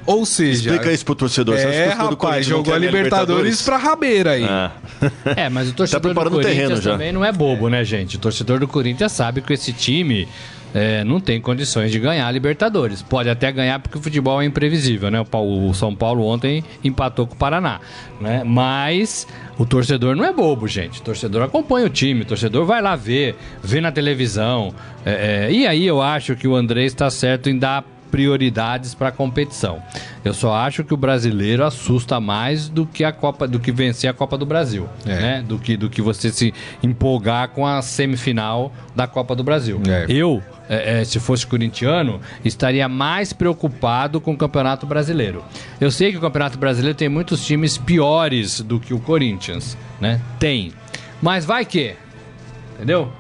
[0.06, 0.72] Ou seja.
[0.72, 1.56] Explica isso pro torcedor.
[1.58, 4.44] Você acha que o É, torcedor do rapaz, jogou a ganhar Libertadores pra rabeira aí.
[4.46, 4.72] Ah.
[5.36, 6.92] É, mas o torcedor do preparando o Corinthians terreno já.
[6.94, 8.16] também não é bobo, né, gente?
[8.16, 10.28] O torcedor do Corinthians sabe que esse time
[10.74, 13.02] é, não tem condições de ganhar a Libertadores.
[13.02, 15.24] Pode até ganhar porque o futebol é imprevisível, né?
[15.32, 17.80] O, São Paulo ontem empatou com o Paraná,
[18.20, 18.44] né?
[18.46, 21.00] Mas o torcedor não é bobo, gente.
[21.02, 24.74] O torcedor acompanha o time, o torcedor vai lá ver, vê na televisão.
[25.06, 29.08] É, é, e aí eu acho que o André está certo em dar prioridades para
[29.08, 29.82] a competição.
[30.24, 34.10] Eu só acho que o brasileiro assusta mais do que a Copa, do que vencer
[34.10, 35.16] a Copa do Brasil, É.
[35.16, 35.46] né?
[35.48, 39.82] Do que do que você se empolgar com a semifinal da Copa do Brasil.
[39.88, 40.06] É.
[40.10, 45.44] Eu, é, é, se fosse corintiano, estaria mais preocupado com o Campeonato Brasileiro.
[45.80, 50.20] Eu sei que o Campeonato Brasileiro tem muitos times piores do que o Corinthians, né?
[50.38, 50.72] Tem.
[51.22, 51.96] Mas vai que,
[52.76, 53.12] entendeu?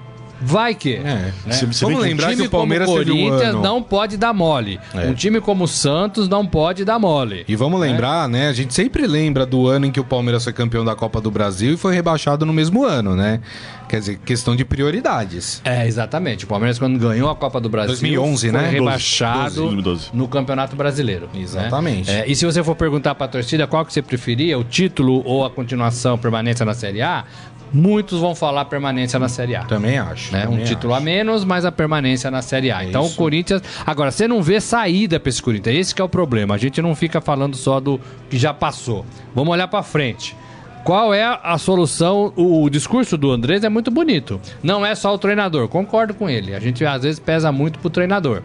[0.42, 0.96] Vai que.
[0.96, 1.04] É.
[1.04, 1.34] né?
[1.52, 3.62] Se- se Vamos lembrar um que o Palmeiras como o um Corinthians ano.
[3.62, 4.80] não pode dar mole.
[4.94, 5.08] É.
[5.08, 7.46] Um time como o Santos não pode dar mole.
[7.48, 8.48] E vamos lembrar, né?
[8.50, 11.30] A gente sempre lembra do ano em que o Palmeiras foi campeão da Copa do
[11.30, 13.40] Brasil e foi rebaixado no mesmo ano, né?
[13.88, 15.62] Quer dizer, questão de prioridades.
[15.66, 16.46] É, exatamente.
[16.46, 18.70] O Palmeiras, quando ganhou a Copa do Brasil, 2011, foi né?
[18.70, 20.10] rebaixado 12, 2012.
[20.14, 21.30] no Campeonato Brasileiro.
[21.34, 21.42] né?
[21.42, 22.10] Exatamente.
[22.10, 25.44] É, e se você for perguntar pra torcida qual que você preferia, o título ou
[25.46, 27.26] a continuação, permanência na Série A,
[27.74, 29.64] muitos vão falar permanência na Série A.
[29.64, 30.32] Também acho.
[30.32, 30.48] Né?
[30.48, 31.06] Um título a acho.
[31.06, 32.84] menos, mas a permanência na Série A.
[32.84, 33.14] É então isso.
[33.14, 33.62] o Corinthians.
[33.86, 35.76] Agora, você não vê saída pra esse Corinthians.
[35.76, 36.56] Esse que é o problema.
[36.56, 39.06] A gente não fica falando só do que já passou.
[39.34, 40.36] Vamos olhar pra frente.
[40.84, 42.34] Qual é a solução?
[42.36, 44.42] O, o discurso do Andrés é muito bonito.
[44.64, 45.68] Não é só o treinador.
[45.68, 46.56] Concordo com ele.
[46.56, 48.42] A gente às vezes pesa muito pro treinador.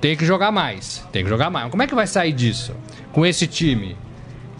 [0.00, 1.06] Tem que jogar mais.
[1.12, 1.70] Tem que jogar mais.
[1.70, 2.72] Como é que vai sair disso?
[3.12, 3.96] Com esse time?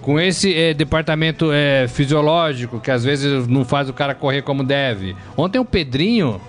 [0.09, 4.65] Com esse eh, departamento eh, fisiológico que às vezes não faz o cara correr como
[4.65, 5.15] deve.
[5.37, 6.41] Ontem o Pedrinho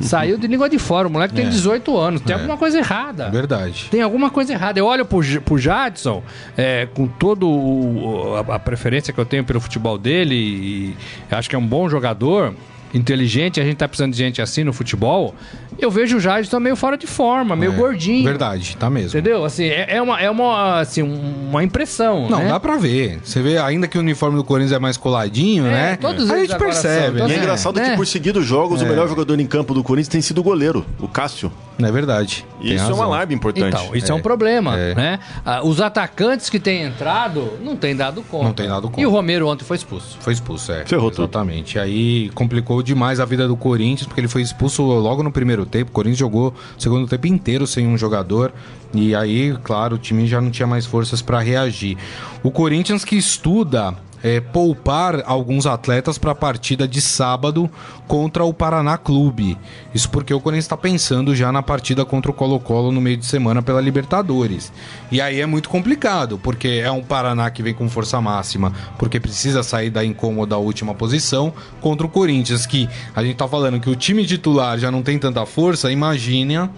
[0.00, 1.08] saiu de língua de fora.
[1.08, 1.48] O moleque tem É.
[1.48, 2.20] 18 anos.
[2.20, 3.28] Tem alguma coisa errada.
[3.28, 3.88] Verdade.
[3.90, 4.78] Tem alguma coisa errada.
[4.78, 6.22] Eu olho pro, pro Jadson,
[6.56, 10.96] é, com toda a, a preferência que eu tenho pelo futebol dele, e
[11.28, 12.54] acho que é um bom jogador,
[12.94, 15.34] inteligente, a gente tá precisando de gente assim no futebol.
[15.78, 18.24] Eu vejo o Jadson meio fora de forma, meio É, gordinho.
[18.24, 19.10] Verdade, tá mesmo.
[19.18, 19.44] Entendeu?
[19.44, 22.28] Assim, é, é uma, é uma, assim, uma impressão.
[22.28, 22.48] Não, né?
[22.48, 23.20] dá pra ver.
[23.22, 25.96] Você vê, ainda que o uniforme do Corinthians é mais coladinho, É, né?
[25.96, 27.18] todos a eles gente percebe.
[27.18, 27.42] são, todos E é né?
[27.42, 27.90] engraçado né?
[27.90, 28.84] que por seguidos jogos, É.
[28.84, 31.52] o melhor jogador em campo do Corinthians tem sido o goleiro, o Cássio.
[31.78, 32.44] Não é verdade.
[32.60, 33.04] E Tem isso é um razão.
[33.04, 33.68] alarme importante.
[33.68, 34.94] Então, isso é, É, um problema, é.
[34.96, 35.18] né?
[35.46, 38.44] Ah, os atacantes que têm entrado não têm dado conta.
[38.46, 39.00] Não têm dado conta.
[39.00, 40.16] E o Romero ontem foi expulso.
[40.18, 40.84] Foi expulso, é.
[40.84, 41.22] Ferrou tudo.
[41.22, 41.78] Exatamente.
[41.78, 45.90] Aí complicou demais a vida do Corinthians, porque ele foi expulso logo no primeiro tempo.
[45.90, 48.52] O Corinthians jogou o segundo tempo inteiro sem um jogador.
[48.94, 51.96] E aí, claro, o time já não tinha mais forças para reagir.
[52.42, 57.70] O Corinthians que estuda é, poupar alguns atletas para a partida de sábado
[58.06, 59.56] contra o Paraná Clube.
[59.94, 63.26] Isso porque o Corinthians está pensando já na partida contra o Colo-Colo no meio de
[63.26, 64.72] semana pela Libertadores.
[65.10, 69.20] E aí é muito complicado, porque é um Paraná que vem com força máxima, porque
[69.20, 73.90] precisa sair da incômoda última posição, contra o Corinthians, que a gente tá falando que
[73.90, 76.70] o time titular já não tem tanta força, imagina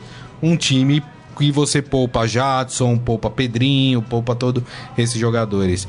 [0.43, 1.03] um time
[1.39, 4.63] que você poupa Jadson, poupa Pedrinho, poupa todos
[4.97, 5.89] esses jogadores.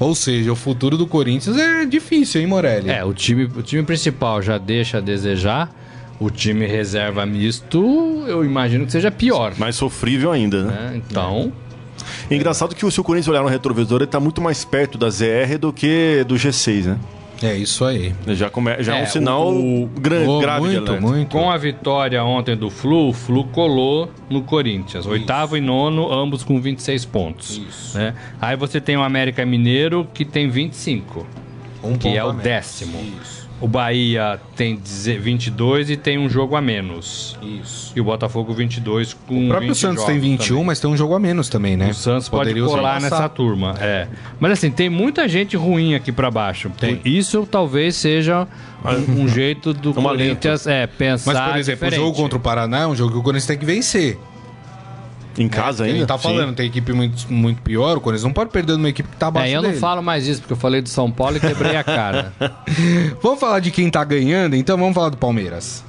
[0.00, 2.88] Ou seja, o futuro do Corinthians é difícil, hein, Morelli?
[2.90, 5.74] É, o time, o time principal já deixa a desejar.
[6.20, 9.54] O time reserva misto, eu imagino que seja pior.
[9.56, 10.72] Mais sofrível ainda, né?
[10.72, 10.96] né?
[10.96, 11.52] Então,
[12.30, 14.98] É engraçado que o se o Corinthians olhar no retrovisor, ele tá muito mais perto
[14.98, 16.98] da ZR do que do G6, né?
[17.42, 18.12] É isso aí.
[18.28, 18.82] Já, come...
[18.82, 21.06] Já é, É, um sinal o- grande, Oh, grave de muito, alerta.
[21.06, 21.30] muito.
[21.30, 25.06] com a vitória ontem do Flu, o Flu colou no Corinthians.
[25.06, 27.56] Oitavo e nono, ambos com 26 pontos.
[27.68, 27.96] Isso.
[27.96, 28.14] Né?
[28.40, 31.26] Aí você tem o América Mineiro, que tem 25.
[31.82, 32.42] Um que é o menos.
[32.42, 32.98] décimo.
[33.22, 37.36] Isso, O Bahia tem 10 22 e tem um jogo a menos.
[37.42, 37.92] isso.
[37.96, 40.64] E o Botafogo 22 com O próprio 20 Santos tem jogos 21, também.
[40.64, 41.88] mas tem um jogo a menos também, né?
[41.90, 43.16] O Santos pode Poderia colar ultrapassar.
[43.16, 43.74] nessa turma.
[43.80, 44.06] É.
[44.38, 46.70] Mas assim, tem muita gente ruim aqui pra baixo.
[46.78, 47.00] Tem.
[47.04, 48.46] Isso talvez seja
[48.84, 49.92] um, um jeito do.
[50.08, 52.00] Corinthians é, pensar Mas, por exemplo, diferente.
[52.00, 54.16] o jogo contra o Paraná é um jogo que o Corinthians tem que vencer.
[55.38, 56.06] Em casa Ele ainda?
[56.06, 56.24] tá Sim.
[56.24, 59.28] falando, tem equipe muito, muito pior, o Corinthians não pode perder numa equipe que tá
[59.28, 59.80] abaixo É, eu não dele.
[59.80, 62.32] falo mais isso, porque eu falei do São Paulo e quebrei a cara.
[63.22, 65.84] Vamos falar de quem tá ganhando, então vamos falar do Palmeiras.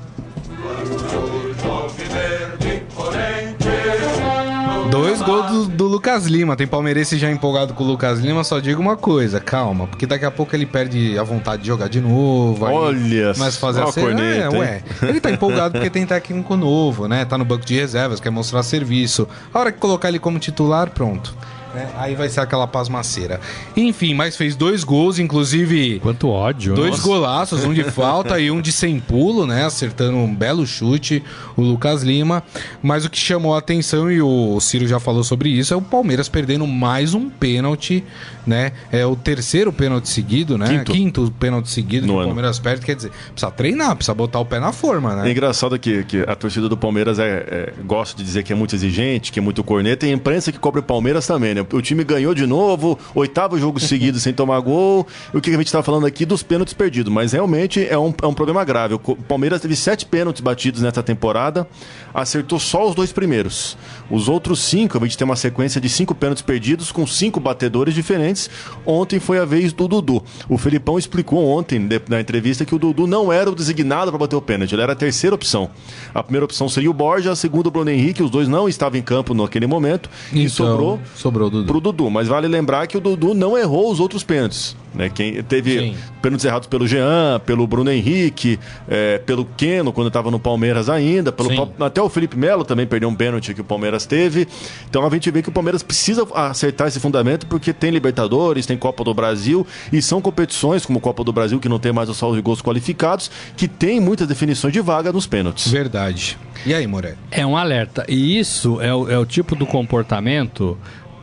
[4.89, 6.55] Dois gols do, do Lucas Lima.
[6.55, 8.43] Tem palmeirense já empolgado com o Lucas Lima.
[8.43, 11.87] Só digo uma coisa, calma, porque daqui a pouco ele perde a vontade de jogar
[11.87, 12.65] de novo.
[12.65, 14.83] Olha Mas fazer a assim, corneta, é, ué.
[15.03, 17.23] Ele tá empolgado porque tem técnico novo, né?
[17.23, 19.27] Tá no banco de reservas, quer mostrar serviço.
[19.53, 21.35] A hora que colocar ele como titular, pronto.
[21.73, 21.89] Né?
[21.97, 23.39] Aí vai ser aquela pasmaceira.
[23.75, 25.99] Enfim, mas fez dois gols, inclusive.
[25.99, 26.73] Quanto ódio.
[26.75, 27.03] Dois nossa.
[27.03, 29.65] golaços, um de falta e um de sem pulo, né?
[29.65, 31.23] Acertando um belo chute,
[31.55, 32.43] o Lucas Lima.
[32.81, 35.81] Mas o que chamou a atenção, e o Ciro já falou sobre isso, é o
[35.81, 38.03] Palmeiras perdendo mais um pênalti,
[38.45, 38.71] né?
[38.91, 40.67] É o terceiro pênalti seguido, né?
[40.67, 40.91] Quinto.
[40.91, 42.27] Quinto pênalti seguido No que o ano.
[42.29, 42.85] Palmeiras perde.
[42.85, 45.31] Quer dizer, precisa treinar, precisa botar o pé na forma, É né?
[45.31, 48.75] engraçado que, que a torcida do Palmeiras é, é- gosta de dizer que é muito
[48.75, 51.58] exigente, que é muito corneta, e a imprensa que cobra o Palmeiras também, né?
[51.71, 55.05] O time ganhou de novo, oitavo jogo seguido sem tomar gol.
[55.33, 58.13] E o que a gente está falando aqui dos pênaltis perdidos, mas realmente é um,
[58.21, 58.93] é um problema grave.
[58.95, 61.67] O Palmeiras teve sete pênaltis batidos nessa temporada,
[62.13, 63.77] acertou só os dois primeiros.
[64.09, 67.93] Os outros cinco, a gente tem uma sequência de cinco pênaltis perdidos com cinco batedores
[67.93, 68.49] diferentes.
[68.85, 70.23] Ontem foi a vez do Dudu.
[70.47, 74.17] O Felipão explicou ontem de- na entrevista que o Dudu não era o designado para
[74.19, 75.69] bater o pênalti, ele era a terceira opção.
[76.13, 78.97] A primeira opção seria o Borja, a segunda o Bruno Henrique, os dois não estavam
[78.99, 81.67] em campo naquele momento e Então, sobrou sobrou o Dudu.
[81.67, 82.09] pro Dudu.
[82.09, 84.75] Mas vale lembrar que o Dudu não errou os outros pênaltis.
[84.93, 85.09] Né?
[85.09, 85.95] Quem teve Sim.
[86.21, 91.31] pênaltis errados pelo Jean, pelo Bruno Henrique, é, pelo Keno, quando estava no Palmeiras ainda,
[91.31, 94.47] pelo até o Felipe Melo também perdeu um pênalti que o Palmeiras teve.
[94.89, 98.77] Então a gente vê que o Palmeiras precisa acertar esse fundamento porque tem Libertadores, tem
[98.77, 102.17] Copa do Brasil e são competições como Copa do Brasil que não tem mais os
[102.17, 105.71] saldos de gols qualificados, que tem muitas definições de vaga nos pênaltis.
[105.71, 106.37] Verdade.
[106.65, 107.15] E aí, Moré?
[107.31, 108.05] É um alerta.
[108.09, 110.77] E isso é o, é o tipo do comportamento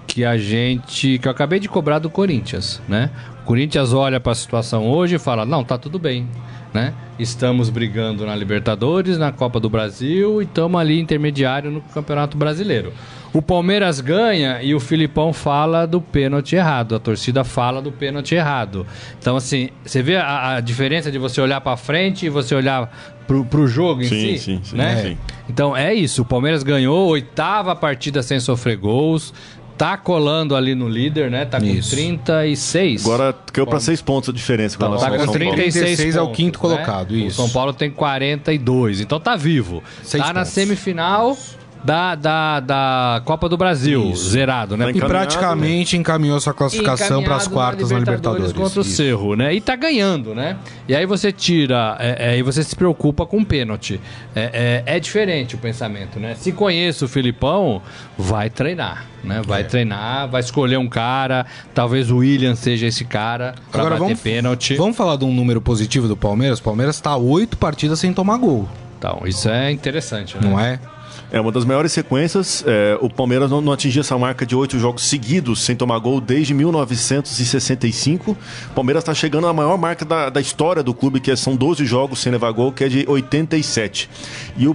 [0.06, 1.18] que a gente.
[1.18, 3.10] que eu acabei de cobrar do Corinthians, né?
[3.42, 6.26] O Corinthians olha para a situação hoje e fala: não, tá tudo bem.
[6.74, 6.92] Né?
[7.18, 12.92] Estamos brigando na Libertadores, na Copa do Brasil e estamos ali intermediário no Campeonato Brasileiro.
[13.32, 18.34] O Palmeiras ganha e o Filipão fala do pênalti errado, a torcida fala do pênalti
[18.34, 18.86] errado.
[19.18, 22.90] Então, assim, você vê a, a diferença de você olhar para frente e você olhar
[23.26, 24.38] pro, pro jogo em Sim, si?
[24.38, 25.02] sim, sim, né?
[25.02, 25.18] sim.
[25.48, 29.34] Então é isso, o Palmeiras ganhou, oitava partida sem sofrer gols,
[29.76, 31.44] tá colando ali no líder, né?
[31.44, 31.90] Tá com Isso.
[31.90, 33.04] 36.
[33.04, 35.54] Agora caiu para seis pontos a diferença com Tá, relação tá com São Paulo.
[35.54, 36.62] 36 36 é o quinto né?
[36.76, 37.36] colocado, O isso.
[37.36, 39.82] São Paulo tem 42, então tá vivo.
[40.02, 40.52] Seis tá na pontos.
[40.52, 41.36] semifinal
[41.86, 44.86] da, da, da Copa do Brasil, zerado, né?
[44.86, 48.52] Tá E Encaminhado, praticamente encaminhou sua classificação para as quartas na Libertadores.
[48.52, 48.90] contra o Isso.
[48.96, 49.54] Cerro, né?
[49.54, 50.56] E tá ganhando, né?
[50.88, 54.00] E aí você tira, é, é, e você se preocupa com o pênalti.
[54.34, 56.34] É, é, é diferente o pensamento, né?
[56.34, 57.80] Se conhece o Filipão,
[58.18, 59.40] vai treinar, né?
[59.46, 59.64] Vai É.
[59.64, 64.20] treinar, vai escolher um cara, talvez o William seja esse cara pra Agora bater vamos,
[64.20, 64.74] pênalti.
[64.74, 66.58] vamos falar de um número positivo do Palmeiras?
[66.58, 68.68] O Palmeiras está oito partidas sem tomar gol,
[68.98, 70.40] Então, isso é interessante, né?
[70.48, 70.80] não é?
[71.30, 72.62] É uma das maiores sequências.
[72.66, 76.20] é, o Palmeiras não, não atingia essa marca de oito jogos seguidos sem tomar gol
[76.20, 78.32] desde 1965.
[78.32, 78.36] O
[78.74, 81.84] Palmeiras está chegando à maior marca da, da história do clube, que é- são 12
[81.84, 84.08] jogos sem levar gol, que é de 87.
[84.56, 84.74] E o-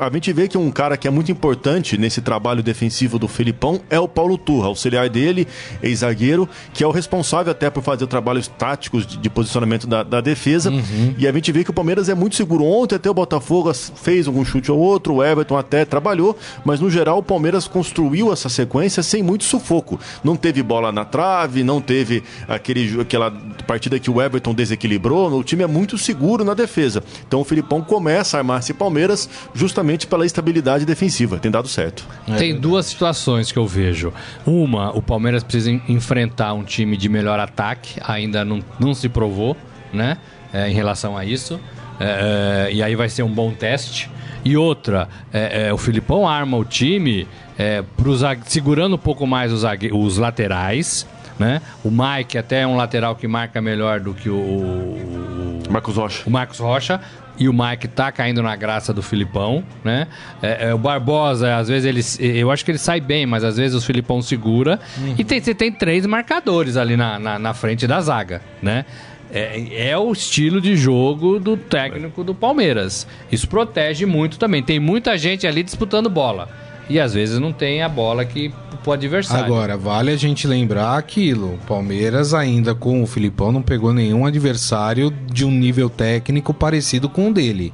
[0.00, 3.28] a, a- gente vê que um cara que é muito importante nesse trabalho defensivo do
[3.28, 5.46] Felipão é o Paulo Turra, auxiliar dele,
[5.82, 10.20] ex-zagueiro, que é o responsável até por fazer trabalhos táticos de, de posicionamento da, da
[10.20, 10.72] defesa.
[11.18, 12.64] E a gente vê que o Palmeiras é muito seguro.
[12.64, 16.90] Ontem até o Botafogo fez algum chute ou outro, o Everton até trabalhou, mas no
[16.90, 19.98] geral o Palmeiras construiu essa sequência sem muito sufoco.
[20.22, 23.30] Não teve bola na trave, não teve aquele, aquela
[23.66, 25.30] partida que o Everton desequilibrou.
[25.32, 27.02] O time é muito seguro na defesa.
[27.26, 31.38] Então o Filipão começa a armar esse Palmeiras justamente pela estabilidade defensiva.
[31.38, 32.06] Tem dado certo.
[32.38, 34.12] Tem duas situações que eu vejo.
[34.46, 39.08] Uma, o Palmeiras precisa en- enfrentar um time de melhor ataque, ainda não, não se
[39.08, 39.56] provou,
[39.92, 40.18] né?
[40.52, 41.60] É, em relação a isso.
[42.00, 44.10] É, é, e aí vai ser um bom teste.
[44.42, 49.26] E outra, é, é, o Filipão arma o time é, pro zague- segurando um pouco
[49.26, 51.06] mais os, os laterais.
[51.38, 51.60] Né?
[51.84, 56.22] O Mike até é um lateral que marca melhor do que o, o, Marcos Rocha.
[56.26, 57.00] o Marcos Rocha
[57.38, 60.06] e o Mike tá caindo na graça do Filipão, né?
[60.42, 62.38] É, é, o Barbosa, às vezes ele.
[62.38, 64.78] Eu acho que ele sai bem, mas às vezes o Filipão segura.
[65.16, 68.84] E tem, você tem três marcadores ali na, na, na frente da zaga, né?
[69.32, 73.06] É, é o estilo de jogo do técnico do Palmeiras.
[73.30, 74.62] Isso protege muito também.
[74.62, 76.48] Tem muita gente ali disputando bola.
[76.88, 79.44] E às vezes não tem a bola que pro adversário.
[79.44, 81.58] Agora, vale a gente lembrar aquilo.
[81.66, 87.28] Palmeiras ainda com o Filipão não pegou nenhum adversário de um nível técnico parecido com
[87.28, 87.72] o dele.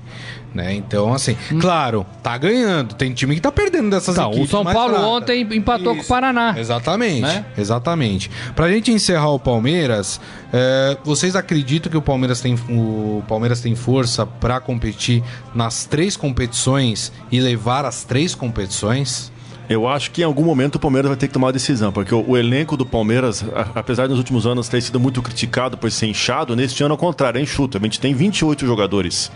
[0.56, 0.74] Né?
[0.74, 2.94] Então, assim, claro, tá ganhando.
[2.94, 5.06] Tem time que tá perdendo dessas Então, equipes o São Paulo fracas.
[5.10, 6.54] ontem empatou com o Paraná.
[6.58, 7.44] Exatamente, Né?
[7.58, 8.30] exatamente.
[8.54, 10.18] Pra gente encerrar o Palmeiras,
[10.52, 15.22] é, vocês acreditam que o Palmeiras tem, o Palmeiras tem força pra competir
[15.54, 19.30] nas três competições e levar as três competições?
[19.68, 22.14] Eu acho que em algum momento o Palmeiras vai ter que tomar uma decisão, porque
[22.14, 25.76] o, o elenco do Palmeiras, a- apesar de nos últimos anos ter sido muito criticado
[25.76, 27.76] por ser inchado, neste ano ao contrário, é enxuto.
[27.76, 29.30] A gente tem 28 jogadores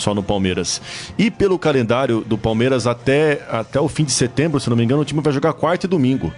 [0.00, 0.80] só no Palmeiras.
[1.18, 5.02] E pelo calendário do Palmeiras até, até o fim de setembro, se não me engano,
[5.02, 6.32] o time vai jogar quarta e domingo.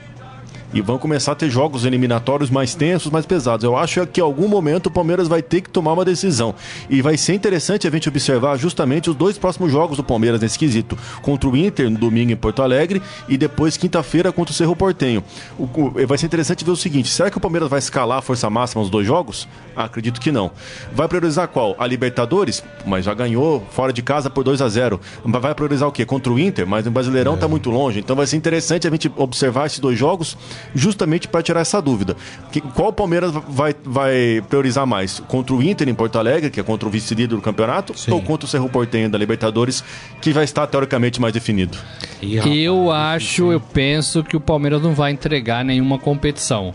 [0.73, 3.65] E vão começar a ter jogos eliminatórios mais tensos, mais pesados.
[3.65, 6.55] Eu acho que em algum momento o Palmeiras vai ter que tomar uma decisão.
[6.89, 10.59] E vai ser interessante a gente observar justamente os dois próximos jogos do Palmeiras nesse
[10.59, 10.97] quesito.
[11.21, 15.23] Contra o Inter no domingo em Porto Alegre e depois quinta-feira contra o Cerro Portenho.
[15.59, 18.23] O, o, vai ser interessante ver o seguinte: será que o Palmeiras vai escalar a
[18.23, 19.49] força máxima nos dois jogos?
[19.77, 20.51] Acredito que não.
[20.93, 21.75] Vai priorizar qual?
[21.79, 22.63] A Libertadores?
[22.87, 26.05] Mas já ganhou fora de casa por 2 a 0 Vai priorizar o quê?
[26.05, 26.67] Contra o Inter?
[26.67, 27.49] Mas o Brasileirão está é.
[27.49, 27.99] muito longe.
[27.99, 30.37] Então vai ser interessante a gente observar esses dois jogos
[30.75, 32.17] justamente para tirar essa dúvida.
[32.51, 35.21] Que, qual o Palmeiras vai, vai priorizar mais?
[35.21, 38.13] Contra o Inter em Porto Alegre, que é contra o vice-líder do campeonato, Sim.
[38.13, 39.83] ou contra o Cerro Portenho da Libertadores,
[40.21, 41.77] que vai estar teoricamente mais definido?
[42.23, 46.73] Eu acho, eu penso que o Palmeiras não vai entregar nenhuma competição.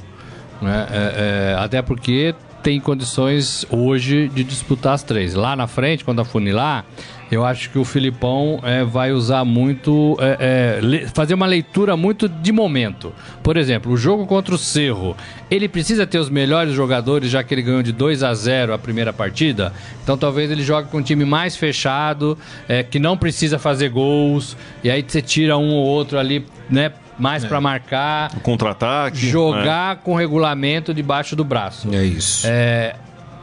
[0.62, 0.88] Né?
[0.92, 2.34] É, é, até porque
[2.68, 5.34] tem condições hoje de disputar as três.
[5.34, 6.84] Lá na frente, quando afunilar,
[7.32, 10.18] eu acho que o Filipão é, vai usar muito.
[10.20, 13.14] É, é, fazer uma leitura muito de momento.
[13.42, 15.16] Por exemplo, o jogo contra o Cerro.
[15.50, 18.78] Ele precisa ter os melhores jogadores, já que ele ganhou de 2 a 0 a
[18.78, 19.72] primeira partida.
[20.04, 22.38] Então talvez ele jogue com um time mais fechado,
[22.68, 24.58] é, que não precisa fazer gols.
[24.84, 26.92] E aí você tira um ou outro ali, né?
[27.18, 27.48] Mais é.
[27.48, 28.32] para marcar.
[28.42, 29.18] Contra-ataque.
[29.18, 30.00] Jogar é.
[30.04, 31.94] com regulamento debaixo do braço.
[31.94, 32.46] É isso.
[32.48, 32.96] É,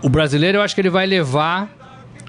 [0.03, 1.68] o brasileiro eu acho que ele vai levar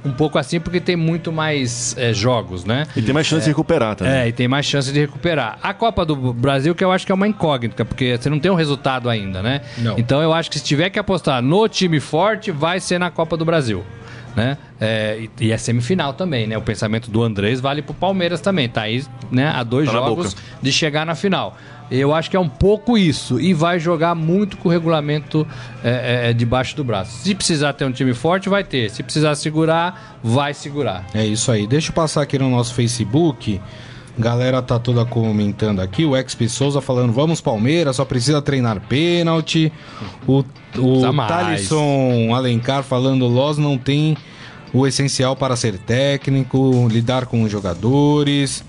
[0.05, 2.85] um pouco assim porque tem muito mais é, jogos, né?
[2.95, 4.13] E tem mais chance de recuperar também.
[4.13, 5.57] É, e tem mais chance de recuperar.
[5.61, 8.51] A Copa do Brasil, que eu acho que é uma incógnita, porque você não tem
[8.51, 9.61] um resultado ainda, né?
[9.77, 9.97] Não.
[9.97, 13.35] Então eu acho que se tiver que apostar no time forte, vai ser na Copa
[13.35, 13.83] do Brasil
[14.35, 14.57] né?
[14.79, 16.57] É, e, é semifinal também, né?
[16.57, 19.47] O pensamento do Andrés vale pro Palmeiras também, tá aí, né?
[19.47, 21.57] A dois tá jogos de chegar na final.
[21.89, 23.39] Eu acho que é um pouco isso.
[23.39, 25.47] E vai jogar muito com o regulamento
[25.83, 25.89] é,
[26.25, 27.19] é, é, debaixo do braço.
[27.19, 28.89] Se precisar ter um time forte, vai ter.
[28.89, 31.05] Se precisar segurar, vai segurar.
[31.13, 31.67] É isso aí.
[31.67, 33.61] Deixa eu passar aqui no nosso Facebook.
[34.17, 36.05] Galera tá toda comentando aqui.
[36.05, 39.71] O XP Souza falando: vamos Palmeiras, só precisa treinar pênalti.
[40.27, 40.43] O,
[40.77, 44.15] o Thalisson Alencar falando: Loz não tem
[44.73, 48.63] o essencial para ser técnico, lidar com os jogadores.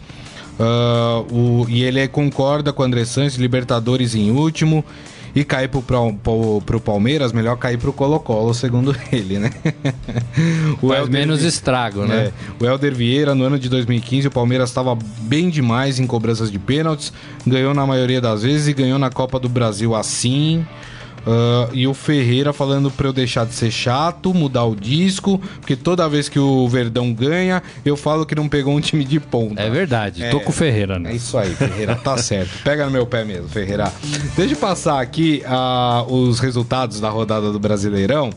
[0.58, 4.84] Uh, o, e ele concorda com o André Santos, Libertadores em último
[5.36, 9.50] e cair pro, pro, pro, Palmeiras, melhor cair pro Colo-Colo, segundo ele, né?
[10.80, 12.32] o Faz Elder, menos estrago, né?
[12.60, 16.50] É, o Helder Vieira, no ano de 2015, o Palmeiras estava bem demais em cobranças
[16.50, 17.12] de pênaltis,
[17.46, 20.66] ganhou na maioria das vezes e ganhou na Copa do Brasil assim.
[21.26, 25.74] Uh, e o Ferreira falando pra eu deixar de ser chato, mudar o disco, porque
[25.74, 29.60] toda vez que o Verdão ganha, eu falo que não pegou um time de ponta.
[29.60, 31.10] É verdade, é, tô com o Ferreira, né?
[31.10, 32.62] É isso aí, Ferreira, tá certo.
[32.62, 33.92] Pega no meu pé mesmo, Ferreira.
[34.36, 38.30] Deixa eu passar aqui uh, os resultados da rodada do Brasileirão.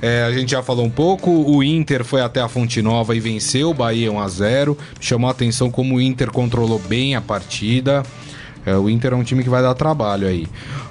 [0.00, 3.20] É, a gente já falou um pouco, o Inter foi até a Fonte Nova e
[3.20, 7.20] venceu o Bahia 1 a 0 Chamou a atenção como o Inter controlou bem a
[7.20, 8.02] partida.
[8.64, 10.46] É, o Inter é um time que vai dar trabalho aí.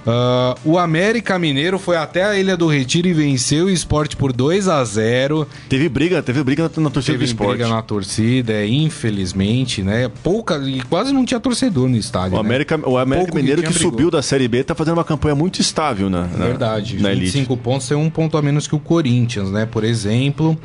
[0.05, 4.33] Uh, o América Mineiro foi até a Ilha do Retiro e venceu o esporte por
[4.33, 7.57] 2 a 0 Teve briga, teve briga na, na torcida teve do esporte.
[7.57, 10.09] briga na torcida, é, infelizmente, né?
[10.23, 12.37] Pouca, e quase não tinha torcedor no estádio.
[12.37, 12.47] O né?
[12.47, 15.61] América, o América Mineiro que, que subiu da Série B tá fazendo uma campanha muito
[15.61, 17.63] estável na, na Verdade, na 25 elite.
[17.63, 19.65] pontos é um ponto a menos que o Corinthians, né?
[19.65, 20.57] Por exemplo.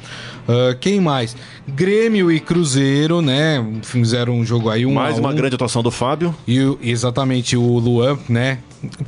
[0.49, 1.37] Uh, quem mais?
[1.67, 3.65] Grêmio e Cruzeiro, né?
[3.83, 4.87] Fizeram um jogo aí.
[4.87, 5.35] Um mais uma um.
[5.35, 6.35] grande atuação do Fábio.
[6.47, 6.61] E
[6.97, 8.59] exatamente o Luan, né?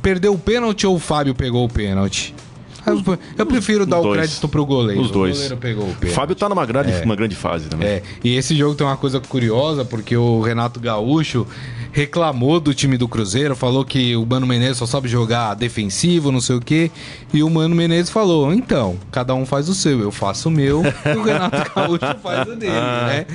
[0.01, 2.33] Perdeu o pênalti ou o Fábio pegou o pênalti?
[3.37, 5.01] Eu prefiro dar o crédito pro goleiro.
[5.01, 5.31] Os dois.
[5.31, 6.15] O goleiro pegou o pênalti.
[6.15, 7.03] Fábio tá numa grande, é.
[7.03, 7.87] uma grande fase também.
[7.87, 8.03] É.
[8.23, 11.45] E esse jogo tem uma coisa curiosa, porque o Renato Gaúcho
[11.91, 16.41] reclamou do time do Cruzeiro, falou que o Mano Menezes só sabe jogar defensivo, não
[16.41, 16.91] sei o quê.
[17.33, 20.83] E o Mano Menezes falou: então, cada um faz o seu, eu faço o meu,
[20.83, 23.07] e o Renato Gaúcho faz o dele, ah.
[23.07, 23.25] né?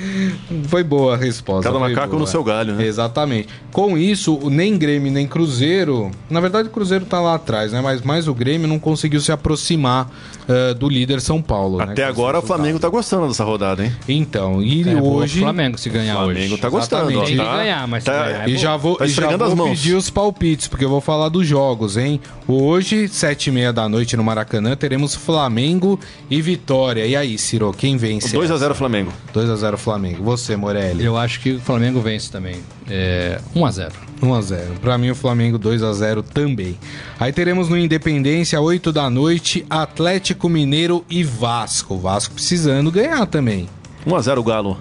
[0.67, 1.71] Foi boa a resposta.
[1.71, 2.21] Cada macaco boa.
[2.21, 2.85] no seu galho, né?
[2.85, 3.49] Exatamente.
[3.71, 7.81] Com isso, nem Grêmio nem Cruzeiro, na verdade o Cruzeiro tá lá atrás, né?
[7.81, 11.77] Mas mais o Grêmio não conseguiu se aproximar uh, do líder São Paulo.
[11.77, 11.85] Né?
[11.85, 13.91] Até né, agora o Flamengo tá gostando dessa rodada, hein?
[14.07, 15.39] Então, e é, hoje.
[15.39, 16.31] O Flamengo se ganhar hoje.
[16.31, 17.11] O Flamengo tá gostando.
[17.11, 17.27] Exatamente.
[17.27, 19.67] Tem que tá, ganhar, mas tá, ganhar, é E já vou, tá e já vou
[19.67, 22.19] pedir os palpites, porque eu vou falar dos jogos, hein?
[22.47, 27.05] Hoje, sete e meia da noite no Maracanã, teremos Flamengo e Vitória.
[27.05, 28.35] E aí, Ciro, quem vence?
[28.35, 29.11] 2x0 Flamengo.
[29.33, 30.23] 2x0 Flamengo.
[30.23, 31.03] Você, Morelli?
[31.03, 32.57] Eu acho que o Flamengo vence também.
[32.89, 33.91] É 1x0.
[34.21, 34.79] 1x0.
[34.81, 36.77] Pra mim, o Flamengo 2x0 também.
[37.19, 41.97] Aí teremos no Independência, 8 da noite, Atlético Mineiro e Vasco.
[41.97, 43.67] Vasco precisando ganhar também.
[44.05, 44.77] 1x0 Galo.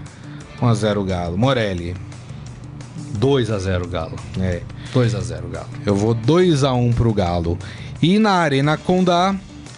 [0.60, 1.38] 1x0 Galo.
[1.38, 1.94] Morelli.
[3.18, 4.16] 2x0 Galo.
[4.40, 4.60] É.
[4.92, 5.68] 2x0 Galo.
[5.84, 7.58] Eu vou 2x1 pro Galo.
[8.02, 9.34] E na Arena Condá.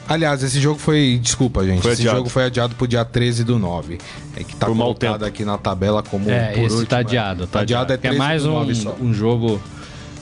[0.08, 1.18] Aliás, esse jogo foi.
[1.20, 1.82] Desculpa, gente.
[1.82, 2.18] Foi esse adiado.
[2.18, 3.98] jogo foi adiado pro dia 13 do 9.
[4.36, 6.30] É que tá por colocado aqui na tabela como.
[6.30, 7.46] É, por esse último, tá adiado.
[7.46, 9.60] Tá, tá adiado, adiado é 13 é mais um, um jogo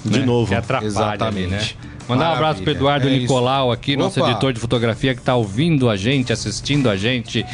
[0.05, 0.25] De né?
[0.27, 0.49] novo.
[0.49, 1.39] Que atrapalha Exatamente.
[1.39, 1.69] ali, né?
[2.09, 2.65] Mandar um abraço Maravilha.
[2.65, 3.11] pro Eduardo É.
[3.19, 4.31] Nicolau aqui, nosso Opa.
[4.31, 7.45] editor de fotografia que tá ouvindo a gente, assistindo a gente.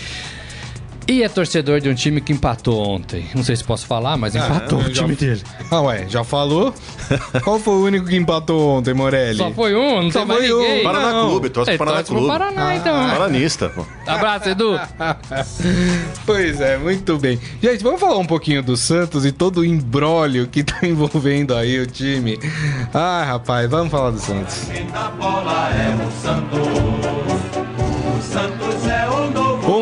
[1.09, 3.27] E é torcedor de um time que empatou ontem.
[3.35, 5.43] Não sei se posso falar, mas empatou eu o já- time dele.
[5.71, 6.73] Ah, ué, já falou?
[7.43, 9.39] Qual foi o único que empatou ontem, Morelli?
[9.39, 10.61] Só foi um, não Só tem mais foi um.
[10.63, 10.83] ninguém.
[10.85, 11.29] Paraná Não.
[11.31, 12.33] Clube, torce Você pro Paraná torce pro Clube.
[12.39, 13.09] Paraná, então.
[13.11, 13.85] Paranista, pô.
[14.07, 14.79] Abraço, Edu.
[16.27, 17.41] Pois é, muito bem.
[17.63, 21.79] Gente, vamos falar um pouquinho do Santos e todo o embrólio que tá envolvendo aí
[21.81, 22.39] o time.
[22.95, 24.69] Ah, rapaz, vamos falar do Santos.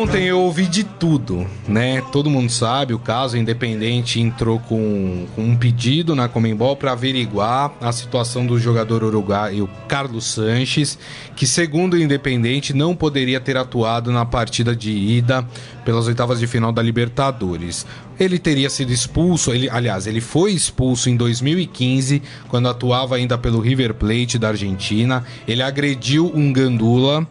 [0.09, 2.01] Ontem eu ouvi de tudo, né?
[2.11, 7.71] Todo mundo sabe, o caso Independente entrou com, com um pedido na Comembol para averiguar
[7.79, 10.97] a situação do jogador uruguaio Carlos Sanches,
[11.35, 15.47] que segundo o Independente não poderia ter atuado na partida de ida
[15.85, 17.85] pelas oitavas de final da Libertadores.
[18.19, 23.59] Ele teria sido expulso, ele, aliás, ele foi expulso em 2015, quando atuava ainda pelo
[23.59, 25.23] River Plate da Argentina.
[25.47, 27.27] Ele agrediu um gandula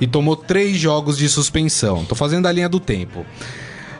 [0.00, 2.04] e tomou três jogos de suspensão.
[2.04, 3.24] Tô fazendo a linha do tempo.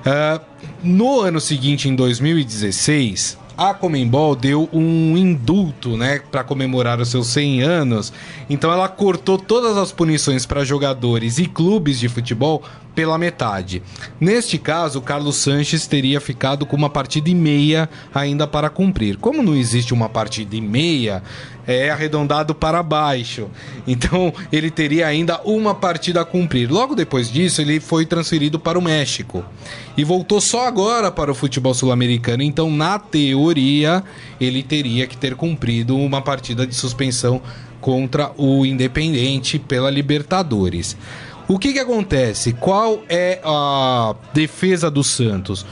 [0.04, 0.40] Ah,
[0.82, 7.28] no ano seguinte, em 2016, a Comembol deu um indulto, né, para comemorar os seus
[7.28, 8.12] 100 anos.
[8.50, 12.62] Então ela cortou todas as punições para jogadores e clubes de futebol
[12.94, 13.82] pela metade.
[14.20, 19.16] Neste caso, Carlos Sanches teria ficado com uma partida e meia ainda para cumprir.
[19.16, 21.22] Como não existe uma partida e meia,
[21.66, 23.48] é arredondado para baixo.
[23.86, 26.70] Então ele teria ainda uma partida a cumprir.
[26.70, 29.44] Logo depois disso, ele foi transferido para o México
[29.96, 32.42] e voltou só agora para o futebol sul-americano.
[32.42, 34.02] Então, na teoria,
[34.40, 37.42] ele teria que ter cumprido uma partida de suspensão
[37.80, 40.96] contra o Independente pela Libertadores.
[41.46, 42.54] O que, que acontece?
[42.54, 45.66] Qual é a defesa do Santos?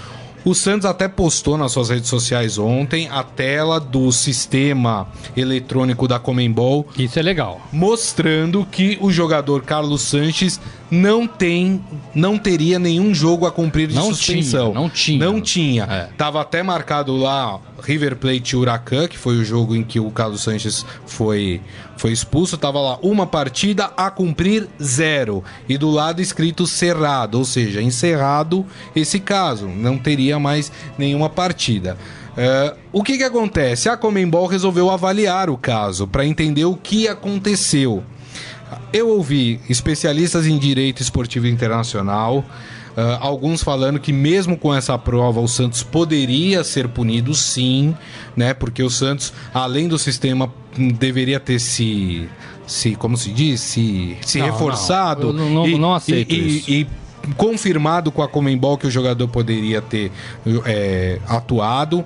[0.44, 5.06] O Santos até postou nas suas redes sociais ontem a tela do sistema
[5.36, 7.60] eletrônico da Comembol Isso é legal.
[7.72, 10.60] mostrando que o jogador Carlos Sanches
[10.92, 11.82] não tem,
[12.14, 14.72] não teria nenhum jogo a cumprir de Não suspensão.
[14.72, 15.24] tinha, não tinha.
[15.24, 15.84] Não tinha.
[15.84, 16.08] É.
[16.18, 20.10] Tava até marcado lá River Plate e Huracan, que foi o jogo em que o
[20.10, 21.62] Carlos Sanches foi,
[21.96, 22.58] foi expulso.
[22.58, 25.42] Tava lá uma partida a cumprir zero.
[25.66, 29.68] E do lado escrito cerrado, ou seja, encerrado esse caso.
[29.68, 31.96] Não teria mais nenhuma partida.
[32.36, 33.88] É, o que, que acontece?
[33.88, 38.04] A Comembol resolveu avaliar o caso para entender o que aconteceu.
[38.92, 42.44] Eu ouvi especialistas em direito esportivo internacional,
[42.96, 47.94] ah, alguns falando que mesmo com essa prova o Santos poderia ser punido sim,
[48.36, 48.52] né?
[48.54, 50.52] Porque o Santos, além do sistema,
[50.98, 52.28] deveria ter se,
[52.66, 56.70] se como se diz, se, se Não, reforçado não, não- não aceito e, isso.
[56.70, 56.86] e
[57.36, 60.10] confirmado com a Comembol que o jogador poderia ter
[60.64, 62.04] é, atuado.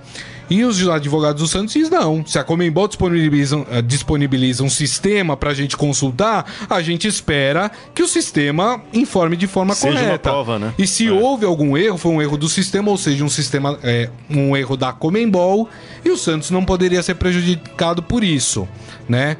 [0.48, 2.24] E os advogados do Santos dizem não.
[2.24, 7.70] Se a Comembol disponibiliza, eh, disponibiliza um sistema para a gente consultar, a gente espera
[7.94, 10.18] que o sistema informe de forma Seja correta.
[10.30, 10.72] prova, né?
[10.78, 11.12] E se É.
[11.12, 14.76] houve algum erro, foi um erro do sistema, ou seja, um sistema, é, um erro
[14.76, 15.68] da Comembol,
[16.04, 18.68] e o Santos não poderia ser prejudicado por isso,
[19.08, 19.36] né?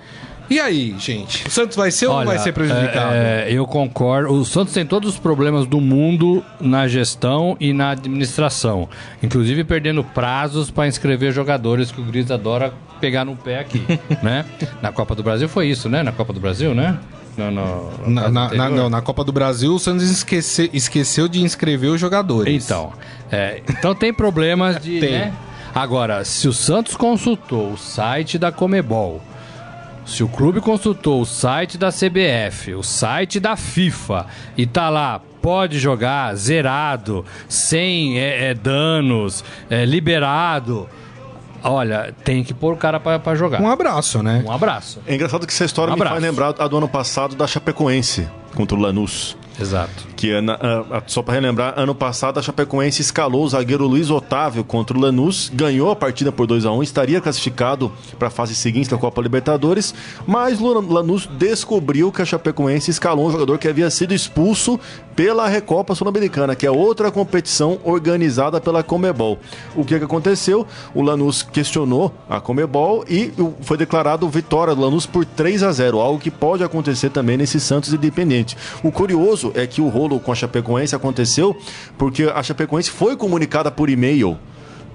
[0.48, 1.46] E aí, gente?
[1.46, 3.14] O Santos vai ser ou não vai ser prejudicado?
[3.14, 4.32] é, é, eu concordo.
[4.32, 8.88] O Santos tem todos os problemas do mundo na gestão e na administração.
[9.22, 13.82] Inclusive perdendo prazos para inscrever jogadores que o Gris adora pegar no pé aqui,
[14.22, 14.44] né?
[14.80, 16.02] Na Copa do Brasil foi isso, né?
[16.02, 16.96] Na Copa do Brasil, né?
[17.36, 21.42] No- no Na, na- na- não, na Copa do Brasil, o Santos esquece- esqueceu de
[21.42, 22.64] inscrever os jogadores.
[22.64, 22.92] Então,
[23.30, 25.00] é, então tem problemas de.
[25.00, 25.10] Tem.
[25.10, 25.32] né?
[25.74, 29.20] Agora, se o Santos consultou o site da Comebol,
[30.06, 34.26] se o clube consultou o site da CBF, o site da FIFA,
[34.56, 40.88] e tá lá, pode jogar zerado, sem é, é, danos, é, liberado.
[41.62, 43.60] Olha, tem que pôr o cara pra, pra jogar.
[43.60, 44.42] Um abraço, né?
[44.46, 45.00] Um abraço.
[45.06, 46.26] É engraçado que essa história Um me faz abraço.
[46.26, 49.36] lembrar a do ano passado da Chapecoense contra o Lanús.
[49.58, 50.06] Exato.
[50.16, 53.86] Que é na- a- a- só para relembrar, ano passado a Chapecoense escalou o zagueiro
[53.86, 58.28] Luiz Otávio contra o Lanús, ganhou a partida por 2 a 1 estaria classificado para
[58.28, 59.94] a fase seguinte da Copa Libertadores,
[60.26, 64.78] mas Lanús descobriu que a Chapecoense escalou um jogador que havia sido expulso
[65.14, 69.38] pela Recopa Sul-Americana, que é outra competição organizada pela Comebol.
[69.74, 70.66] O que, que aconteceu?
[70.94, 73.32] O Lanús questionou a Comebol e
[73.62, 77.58] foi declarado vitória do Lanús por 3 a 0 algo que pode acontecer também nesse
[77.58, 78.54] Santos Independente.
[78.82, 81.56] O curioso é que o rolo com a Chapecoense aconteceu
[81.98, 84.38] porque a Chapecoense foi comunicada por e-mail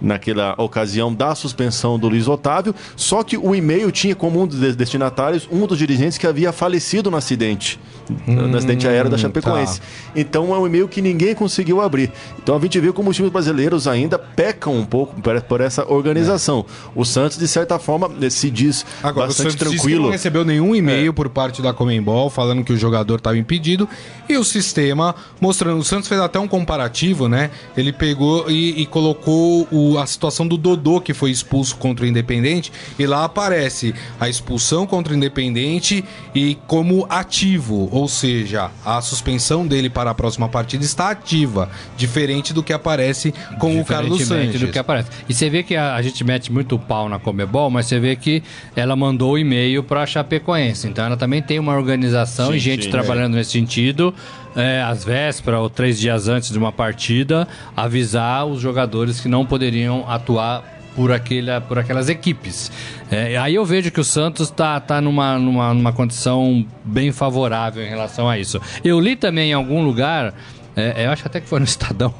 [0.01, 4.75] naquela ocasião da suspensão do Luiz Otávio, só que o e-mail tinha como um dos
[4.75, 7.79] destinatários um dos dirigentes que havia falecido no acidente,
[8.27, 9.79] hum, no acidente aéreo da Chapecoense.
[9.79, 9.85] Tá.
[10.15, 12.11] Então é um e-mail que ninguém conseguiu abrir.
[12.41, 15.15] Então a gente vê como os times brasileiros ainda pecam um pouco
[15.47, 16.65] por essa organização.
[16.67, 16.91] É.
[16.95, 20.03] O Santos, de certa forma, se diz Agora, bastante o Santos tranquilo.
[20.05, 21.13] não recebeu nenhum e-mail é.
[21.13, 23.87] por parte da Comembol falando que o jogador estava impedido
[24.27, 25.79] e o sistema mostrando.
[25.79, 27.51] O Santos fez até um comparativo, né?
[27.75, 32.07] Ele pegou e, e colocou o a situação do Dodô, que foi expulso contra o
[32.07, 39.01] Independente, e lá aparece a expulsão contra o Independente e como ativo, ou seja, a
[39.01, 44.23] suspensão dele para a próxima partida está ativa, diferente do que aparece com o Carlos
[44.25, 44.59] Sanches.
[44.59, 45.09] do que aparece.
[45.27, 48.15] E você vê que a, a gente mete muito pau na Comebol, mas você vê
[48.15, 48.43] que
[48.75, 52.59] ela mandou o e-mail para a Chapecoense, então ela também tem uma organização sim, e
[52.59, 53.37] gente sim, trabalhando é.
[53.37, 54.13] nesse sentido
[54.55, 59.45] é, às vésperas ou três dias antes de uma partida, avisar os jogadores que não
[59.45, 60.63] poderiam atuar
[60.95, 62.71] por, aquele, por aquelas equipes.
[63.09, 67.83] É, aí eu vejo que o Santos está tá numa, numa, numa condição bem favorável
[67.83, 68.59] em relação a isso.
[68.83, 70.33] Eu li também em algum lugar.
[70.73, 72.13] É, eu acho até que foi no Estadão,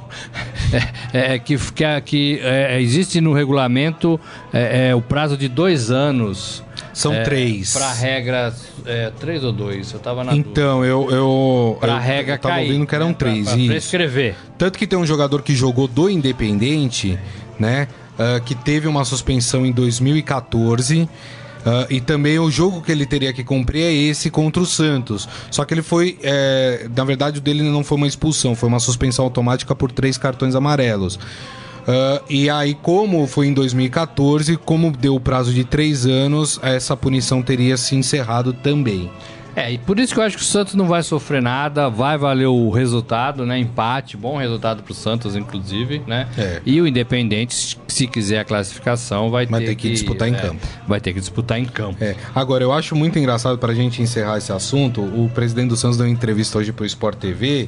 [1.14, 4.20] é, é, que, que, que é, existe no regulamento
[4.52, 6.62] é, é, o prazo de dois anos
[6.94, 7.74] são é, três.
[7.74, 8.54] Para regra,
[8.86, 9.92] é, três ou dois?
[9.94, 11.10] Eu tava na Então, eu.
[11.10, 13.16] eu eu, regra eu tava cair, ouvindo que eram né?
[13.18, 13.46] três.
[13.46, 14.36] Pra, pra prescrever.
[14.58, 17.18] Tanto que tem um jogador que jogou do Independente,
[17.62, 17.88] né?
[18.14, 21.04] Uh, que teve uma suspensão em 2014.
[21.04, 21.08] Uh,
[21.92, 25.30] e também o jogo que ele teria que cumprir é esse contra o Santos.
[25.52, 26.18] Só que ele foi.
[26.24, 30.18] É, na verdade, o dele não foi uma expulsão, foi uma suspensão automática por três
[30.18, 31.16] cartões amarelos.
[31.16, 36.98] Uh, e aí, como foi em 2014, como deu o prazo de três anos, essa
[36.98, 39.10] punição teria se encerrado também.
[39.56, 42.18] É, e por isso que eu acho que o Santos não vai sofrer nada, vai
[42.18, 43.58] valer o resultado, né?
[43.60, 46.28] Empate, bom resultado pro Santos, inclusive, né?
[46.38, 46.62] É.
[46.66, 50.32] E o Independente, se quiser a classificação, vai, vai ter, ter, que, que disputar é,
[50.32, 50.68] em campo.
[50.88, 52.02] Vai ter que disputar em campo.
[52.02, 52.16] É.
[52.34, 56.06] Agora, eu acho muito engraçado pra gente encerrar esse assunto, o presidente do Santos deu
[56.06, 57.68] uma entrevista hoje pro Sport TV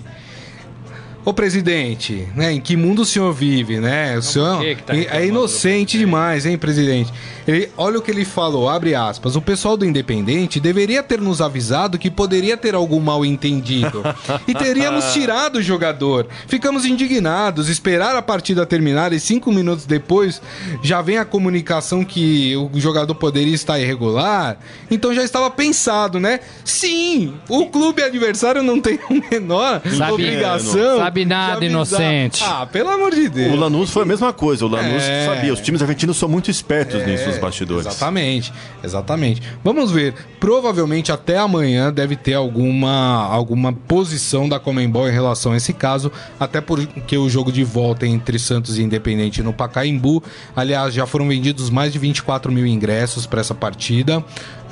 [1.25, 2.51] Ô presidente, né?
[2.51, 4.17] Em que mundo o senhor vive, né?
[4.17, 7.13] O senhor tá é inocente demais, hein, presidente?
[7.48, 9.36] Ele, olha o que ele falou, abre aspas.
[9.36, 14.04] O pessoal do Independente deveria ter nos avisado que poderia ter algum mal entendido.
[14.48, 16.28] e teríamos tirado o jogador.
[16.48, 20.41] Ficamos indignados, esperar a partida terminar e cinco minutos depois
[20.84, 24.58] já vem a comunicação que o jogador poderia estar irregular.
[24.91, 26.41] Então já estava pensado, né?
[26.66, 30.98] Sim, o clube adversário não tem a menor Sabe, obrigação.
[30.98, 32.44] Sabe sabe nada, inocente.
[32.44, 33.54] Ah, pelo amor de Deus.
[33.54, 34.66] O Lanús foi a mesma coisa.
[34.66, 35.26] O Lanús é...
[35.26, 35.54] sabia.
[35.54, 37.06] Os times argentinos são muito espertos é...
[37.06, 37.86] nisso, os bastidores.
[37.88, 38.53] Exatamente,
[38.84, 39.41] exatamente.
[39.63, 40.13] Vamos ver.
[40.39, 46.11] Provavelmente até amanhã deve ter alguma, alguma posição da Comembol em relação a esse caso,
[46.39, 50.21] até porque o jogo de volta entre Santos e Independente no Pacaembu,
[50.55, 54.23] aliás, já foram vendidos mais de 24 mil ingressos para essa partida.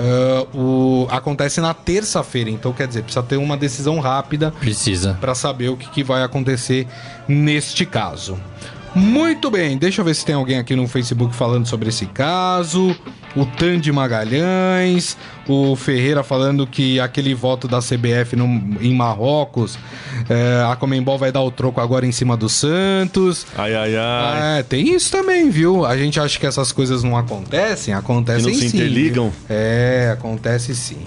[0.01, 4.51] Uh, o, acontece na terça-feira, então quer dizer, precisa ter uma decisão rápida.
[4.59, 5.17] Precisa.
[5.21, 6.87] Para saber o que, que vai acontecer
[7.27, 8.37] neste caso.
[8.93, 12.95] Muito bem, deixa eu ver se tem alguém aqui no Facebook falando sobre esse caso.
[13.33, 15.17] O Tandy Magalhães,
[15.47, 18.45] o Ferreira falando que aquele voto da CBF no,
[18.81, 19.79] em Marrocos,
[20.29, 23.45] é, a Comembol vai dar o troco agora em cima do Santos.
[23.55, 24.59] Ai, ai, ai.
[24.59, 25.85] É, tem isso também, viu?
[25.85, 28.77] A gente acha que essas coisas não acontecem, acontecem que não se sim.
[28.77, 29.29] interligam?
[29.29, 29.33] Viu?
[29.49, 30.99] É, acontece sim.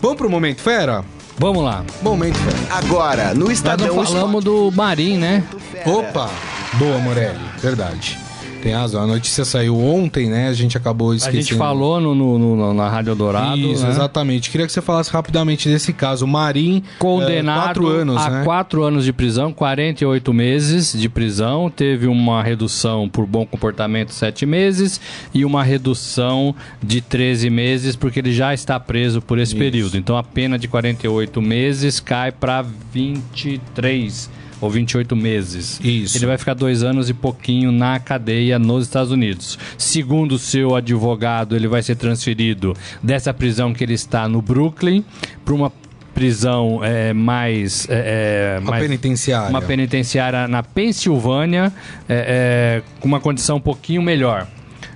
[0.00, 1.04] Vamos pro Momento Fera?
[1.38, 1.84] Vamos lá.
[2.02, 2.56] Momento Fera.
[2.78, 3.86] Agora, no Estadão...
[3.88, 5.42] Nós não falamos do Marim, né?
[5.84, 6.30] Opa!
[6.74, 7.38] Boa, Morelli.
[7.58, 8.23] Verdade.
[8.64, 9.02] Tem razão.
[9.02, 10.48] A notícia saiu ontem, né?
[10.48, 11.38] A gente acabou esquecendo.
[11.38, 13.58] A gente falou no, no, no na Rádio Dourado.
[13.58, 13.90] Isso, né?
[13.90, 14.48] exatamente.
[14.50, 16.26] Queria que você falasse rapidamente desse caso.
[16.26, 18.42] Marim, condenado é, quatro anos, a né?
[18.42, 21.68] quatro anos de prisão, 48 meses de prisão.
[21.68, 24.98] Teve uma redução por bom comportamento, sete meses,
[25.34, 29.58] e uma redução de 13 meses, porque ele já está preso por esse Isso.
[29.58, 29.98] período.
[29.98, 34.30] Então a pena de 48 meses cai para 23
[34.64, 35.78] ou 28 meses.
[35.82, 36.16] Isso.
[36.16, 39.58] Ele vai ficar dois anos e pouquinho na cadeia nos Estados Unidos.
[39.76, 45.04] Segundo o seu advogado, ele vai ser transferido dessa prisão que ele está no Brooklyn
[45.44, 45.72] para uma
[46.14, 51.72] prisão é, mais, é, é, uma mais, penitenciária uma penitenciária na Pensilvânia
[52.08, 54.46] é, é, com uma condição um pouquinho melhor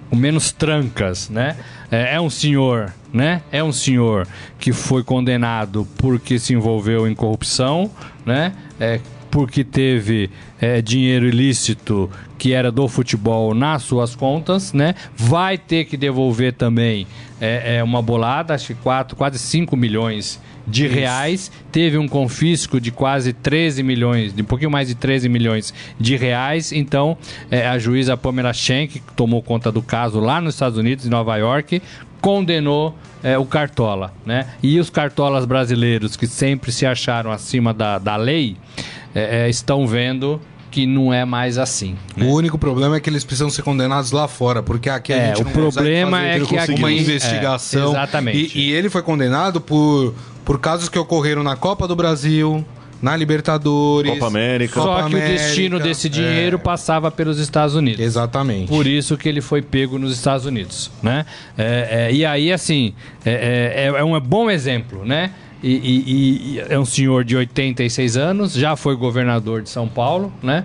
[0.09, 1.57] com menos trancas né
[1.91, 4.29] é, é, um senhor né é um senhor
[4.61, 7.91] que foi condenado porque se envolveu em corrupção
[8.25, 9.01] né é,
[9.31, 14.95] porque teve é, dinheiro ilícito que era do futebol nas suas contas, né?
[15.16, 17.07] Vai ter que devolver também
[17.41, 20.95] é, é uma bolada, acho que quatro, quase 5 milhões de Isso.
[20.95, 21.53] reais.
[21.72, 26.16] Teve um confisco de quase 13 milhões, de um pouquinho mais de 13 milhões de
[26.16, 26.72] reais.
[26.72, 27.16] Então,
[27.51, 31.11] é, a juíza Pamela Schenck, que tomou conta do caso lá nos Estados Unidos, em
[31.11, 31.83] Nova York,
[32.20, 34.49] condenou é, o Cartola, né?
[34.62, 38.57] E os cartolas brasileiros que sempre se acharam acima da, da lei
[39.19, 40.41] é, é, estão vendo
[40.71, 41.97] que não é mais assim.
[42.16, 42.27] Né?
[42.27, 45.27] O único problema é que eles precisam ser condenados lá fora, porque aqui a é,
[45.29, 47.89] gente não o problema é que aqui uma investigação.
[47.89, 48.59] É, exatamente.
[48.59, 50.14] E, e, ele foi condenado por,
[50.45, 52.64] por casos que ocorreram na Copa do Brasil,
[53.01, 54.75] na Libertadores, Copa América.
[54.75, 56.59] Só Copa que América, o destino desse dinheiro é.
[56.59, 58.01] passava pelos Estados Unidos.
[58.01, 58.69] Exatamente.
[58.69, 61.25] Por isso que ele foi pego nos Estados Unidos, né?
[61.57, 62.93] É, é, e aí, assim,
[63.25, 65.33] é, é, é um bom exemplo, né?
[65.62, 70.32] E, e, e, é um senhor de 86 anos, já foi governador de São Paulo,
[70.42, 70.64] né?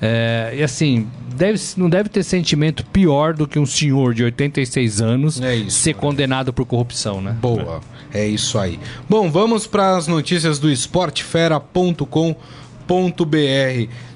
[0.00, 5.00] É, e assim, deve, não deve ter sentimento pior do que um senhor de 86
[5.00, 7.36] anos é isso, ser condenado por corrupção, né?
[7.40, 7.80] Boa,
[8.12, 8.80] é isso aí.
[9.08, 12.34] Bom, vamos para as notícias do esportefera.com.br.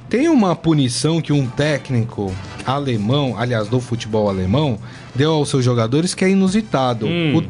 [0.08, 2.32] Tem uma punição que um técnico
[2.64, 4.78] alemão, aliás, do futebol alemão,
[5.16, 7.06] deu aos seus jogadores que é inusitado.
[7.06, 7.42] Hum.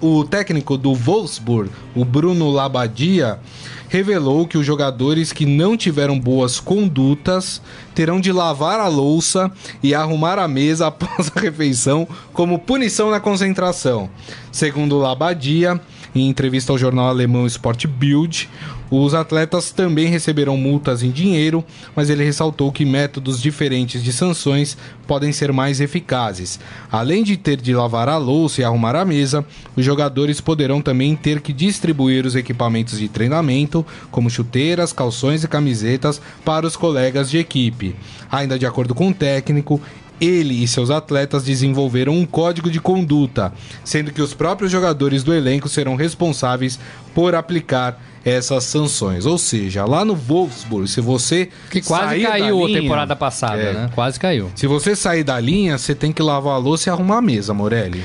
[0.00, 3.38] O, o técnico do Wolfsburg, o Bruno Labadia,
[3.92, 7.60] revelou que os jogadores que não tiveram boas condutas
[7.94, 9.52] terão de lavar a louça
[9.82, 14.08] e arrumar a mesa após a refeição como punição na concentração.
[14.50, 15.78] Segundo Labadia,
[16.14, 18.48] em entrevista ao jornal alemão Sport Bild,
[19.00, 21.64] os atletas também receberão multas em dinheiro,
[21.96, 24.76] mas ele ressaltou que métodos diferentes de sanções
[25.06, 26.60] podem ser mais eficazes.
[26.90, 31.16] Além de ter de lavar a louça e arrumar a mesa, os jogadores poderão também
[31.16, 37.30] ter que distribuir os equipamentos de treinamento, como chuteiras, calções e camisetas, para os colegas
[37.30, 37.96] de equipe.
[38.30, 39.80] Ainda de acordo com o técnico,
[40.20, 45.34] ele e seus atletas desenvolveram um código de conduta, sendo que os próprios jogadores do
[45.34, 46.78] elenco serão responsáveis
[47.12, 49.26] por aplicar essas sanções.
[49.26, 51.48] Ou seja, lá no Wolfsburg, se você.
[51.70, 53.90] Que quase caiu a linha, temporada passada, é, né?
[53.94, 54.50] Quase caiu.
[54.54, 57.52] Se você sair da linha, você tem que lavar a louça e arrumar a mesa,
[57.52, 58.02] Morelli.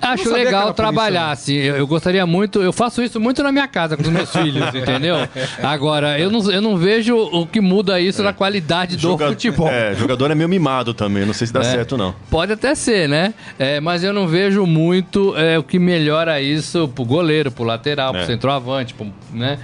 [0.00, 1.54] Acho legal trabalhar, assim.
[1.54, 4.66] Eu, eu, gostaria muito, eu faço isso muito na minha casa com os meus filhos,
[4.74, 5.16] entendeu?
[5.62, 8.24] Agora, eu não, eu não vejo o que muda isso é.
[8.24, 9.68] na qualidade do Joga futebol.
[9.68, 11.64] É, jogador é meio mimado também, não sei se dá é.
[11.64, 12.14] certo não.
[12.30, 13.34] Pode até ser, né?
[13.58, 18.12] É, mas eu não vejo muito é, o que melhora isso pro goleiro, pro lateral,
[18.12, 18.26] pro é.
[18.26, 19.58] centroavante, pro, né?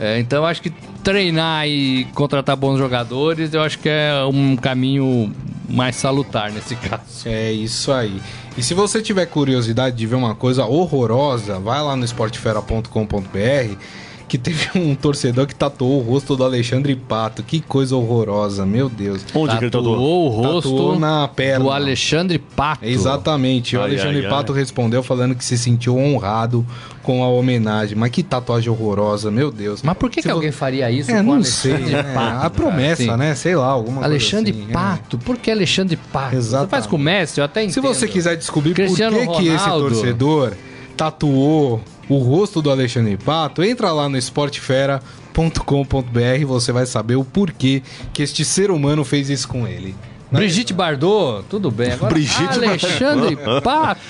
[0.00, 0.72] É, então acho que
[1.02, 5.32] treinar e contratar bons jogadores, eu acho que é um caminho
[5.68, 7.26] mais salutar nesse caso.
[7.26, 8.20] É isso aí.
[8.56, 13.76] E se você tiver curiosidade de ver uma coisa horrorosa, vai lá no esportefera.com.br
[14.28, 17.42] que teve um torcedor que tatuou o rosto do Alexandre Pato.
[17.42, 19.24] Que coisa horrorosa, meu Deus.
[19.34, 20.26] Onde tatuou que ele tatuou?
[20.26, 21.64] o rosto tatuou na perna.
[21.64, 22.84] do Alexandre Pato.
[22.84, 23.76] Exatamente.
[23.76, 24.58] Ai, o Alexandre ai, Pato ai.
[24.58, 26.64] respondeu falando que se sentiu honrado
[27.02, 27.96] com a homenagem.
[27.96, 29.82] Mas que tatuagem horrorosa, meu Deus.
[29.82, 32.46] Mas por que, que alguém faria isso é, com não sei, é, Pato?
[32.46, 33.16] A promessa, assim.
[33.16, 33.34] né?
[33.34, 34.74] Sei lá, alguma Alexandre coisa assim, é.
[34.74, 35.16] Pato?
[35.16, 35.24] É.
[35.24, 36.36] Por que Alexandre Pato?
[36.36, 36.68] Exatamente.
[36.68, 37.74] Você faz com o Messi, eu até entendo.
[37.74, 40.52] Se você quiser descobrir Cristiano por que, que esse torcedor
[40.98, 47.84] tatuou o rosto do Alexandre Pato, entra lá no esportefera.com.br você vai saber o porquê
[48.12, 49.94] que este ser humano fez isso com ele.
[50.30, 51.92] Brigitte Bardot, tudo bem.
[51.92, 54.00] Agora, Brigitte Alexandre Pato.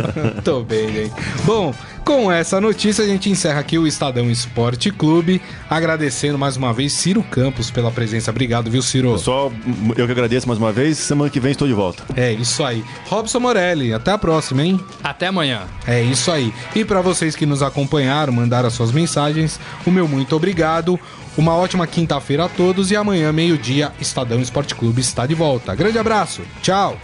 [0.42, 1.12] Tô bem, gente.
[1.44, 1.74] Bom,
[2.04, 6.92] com essa notícia, a gente encerra aqui o Estadão Esporte Clube, agradecendo mais uma vez
[6.92, 8.30] Ciro Campos pela presença.
[8.30, 9.12] Obrigado, viu, Ciro?
[9.12, 9.52] Pessoal,
[9.96, 10.98] eu que agradeço mais uma vez.
[10.98, 12.04] Semana que vem estou de volta.
[12.16, 12.84] É isso aí.
[13.08, 14.80] Robson Morelli, até a próxima, hein?
[15.02, 15.62] Até amanhã.
[15.86, 16.54] É isso aí.
[16.74, 20.98] E para vocês que nos acompanharam, mandaram as suas mensagens, o meu muito obrigado.
[21.36, 25.74] Uma ótima quinta-feira a todos e amanhã, meio-dia, Estadão Esporte Clube está de volta.
[25.74, 26.96] Grande abraço, tchau!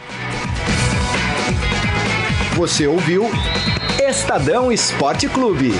[2.55, 3.30] Você ouviu
[4.01, 5.72] Estadão Esporte Clube.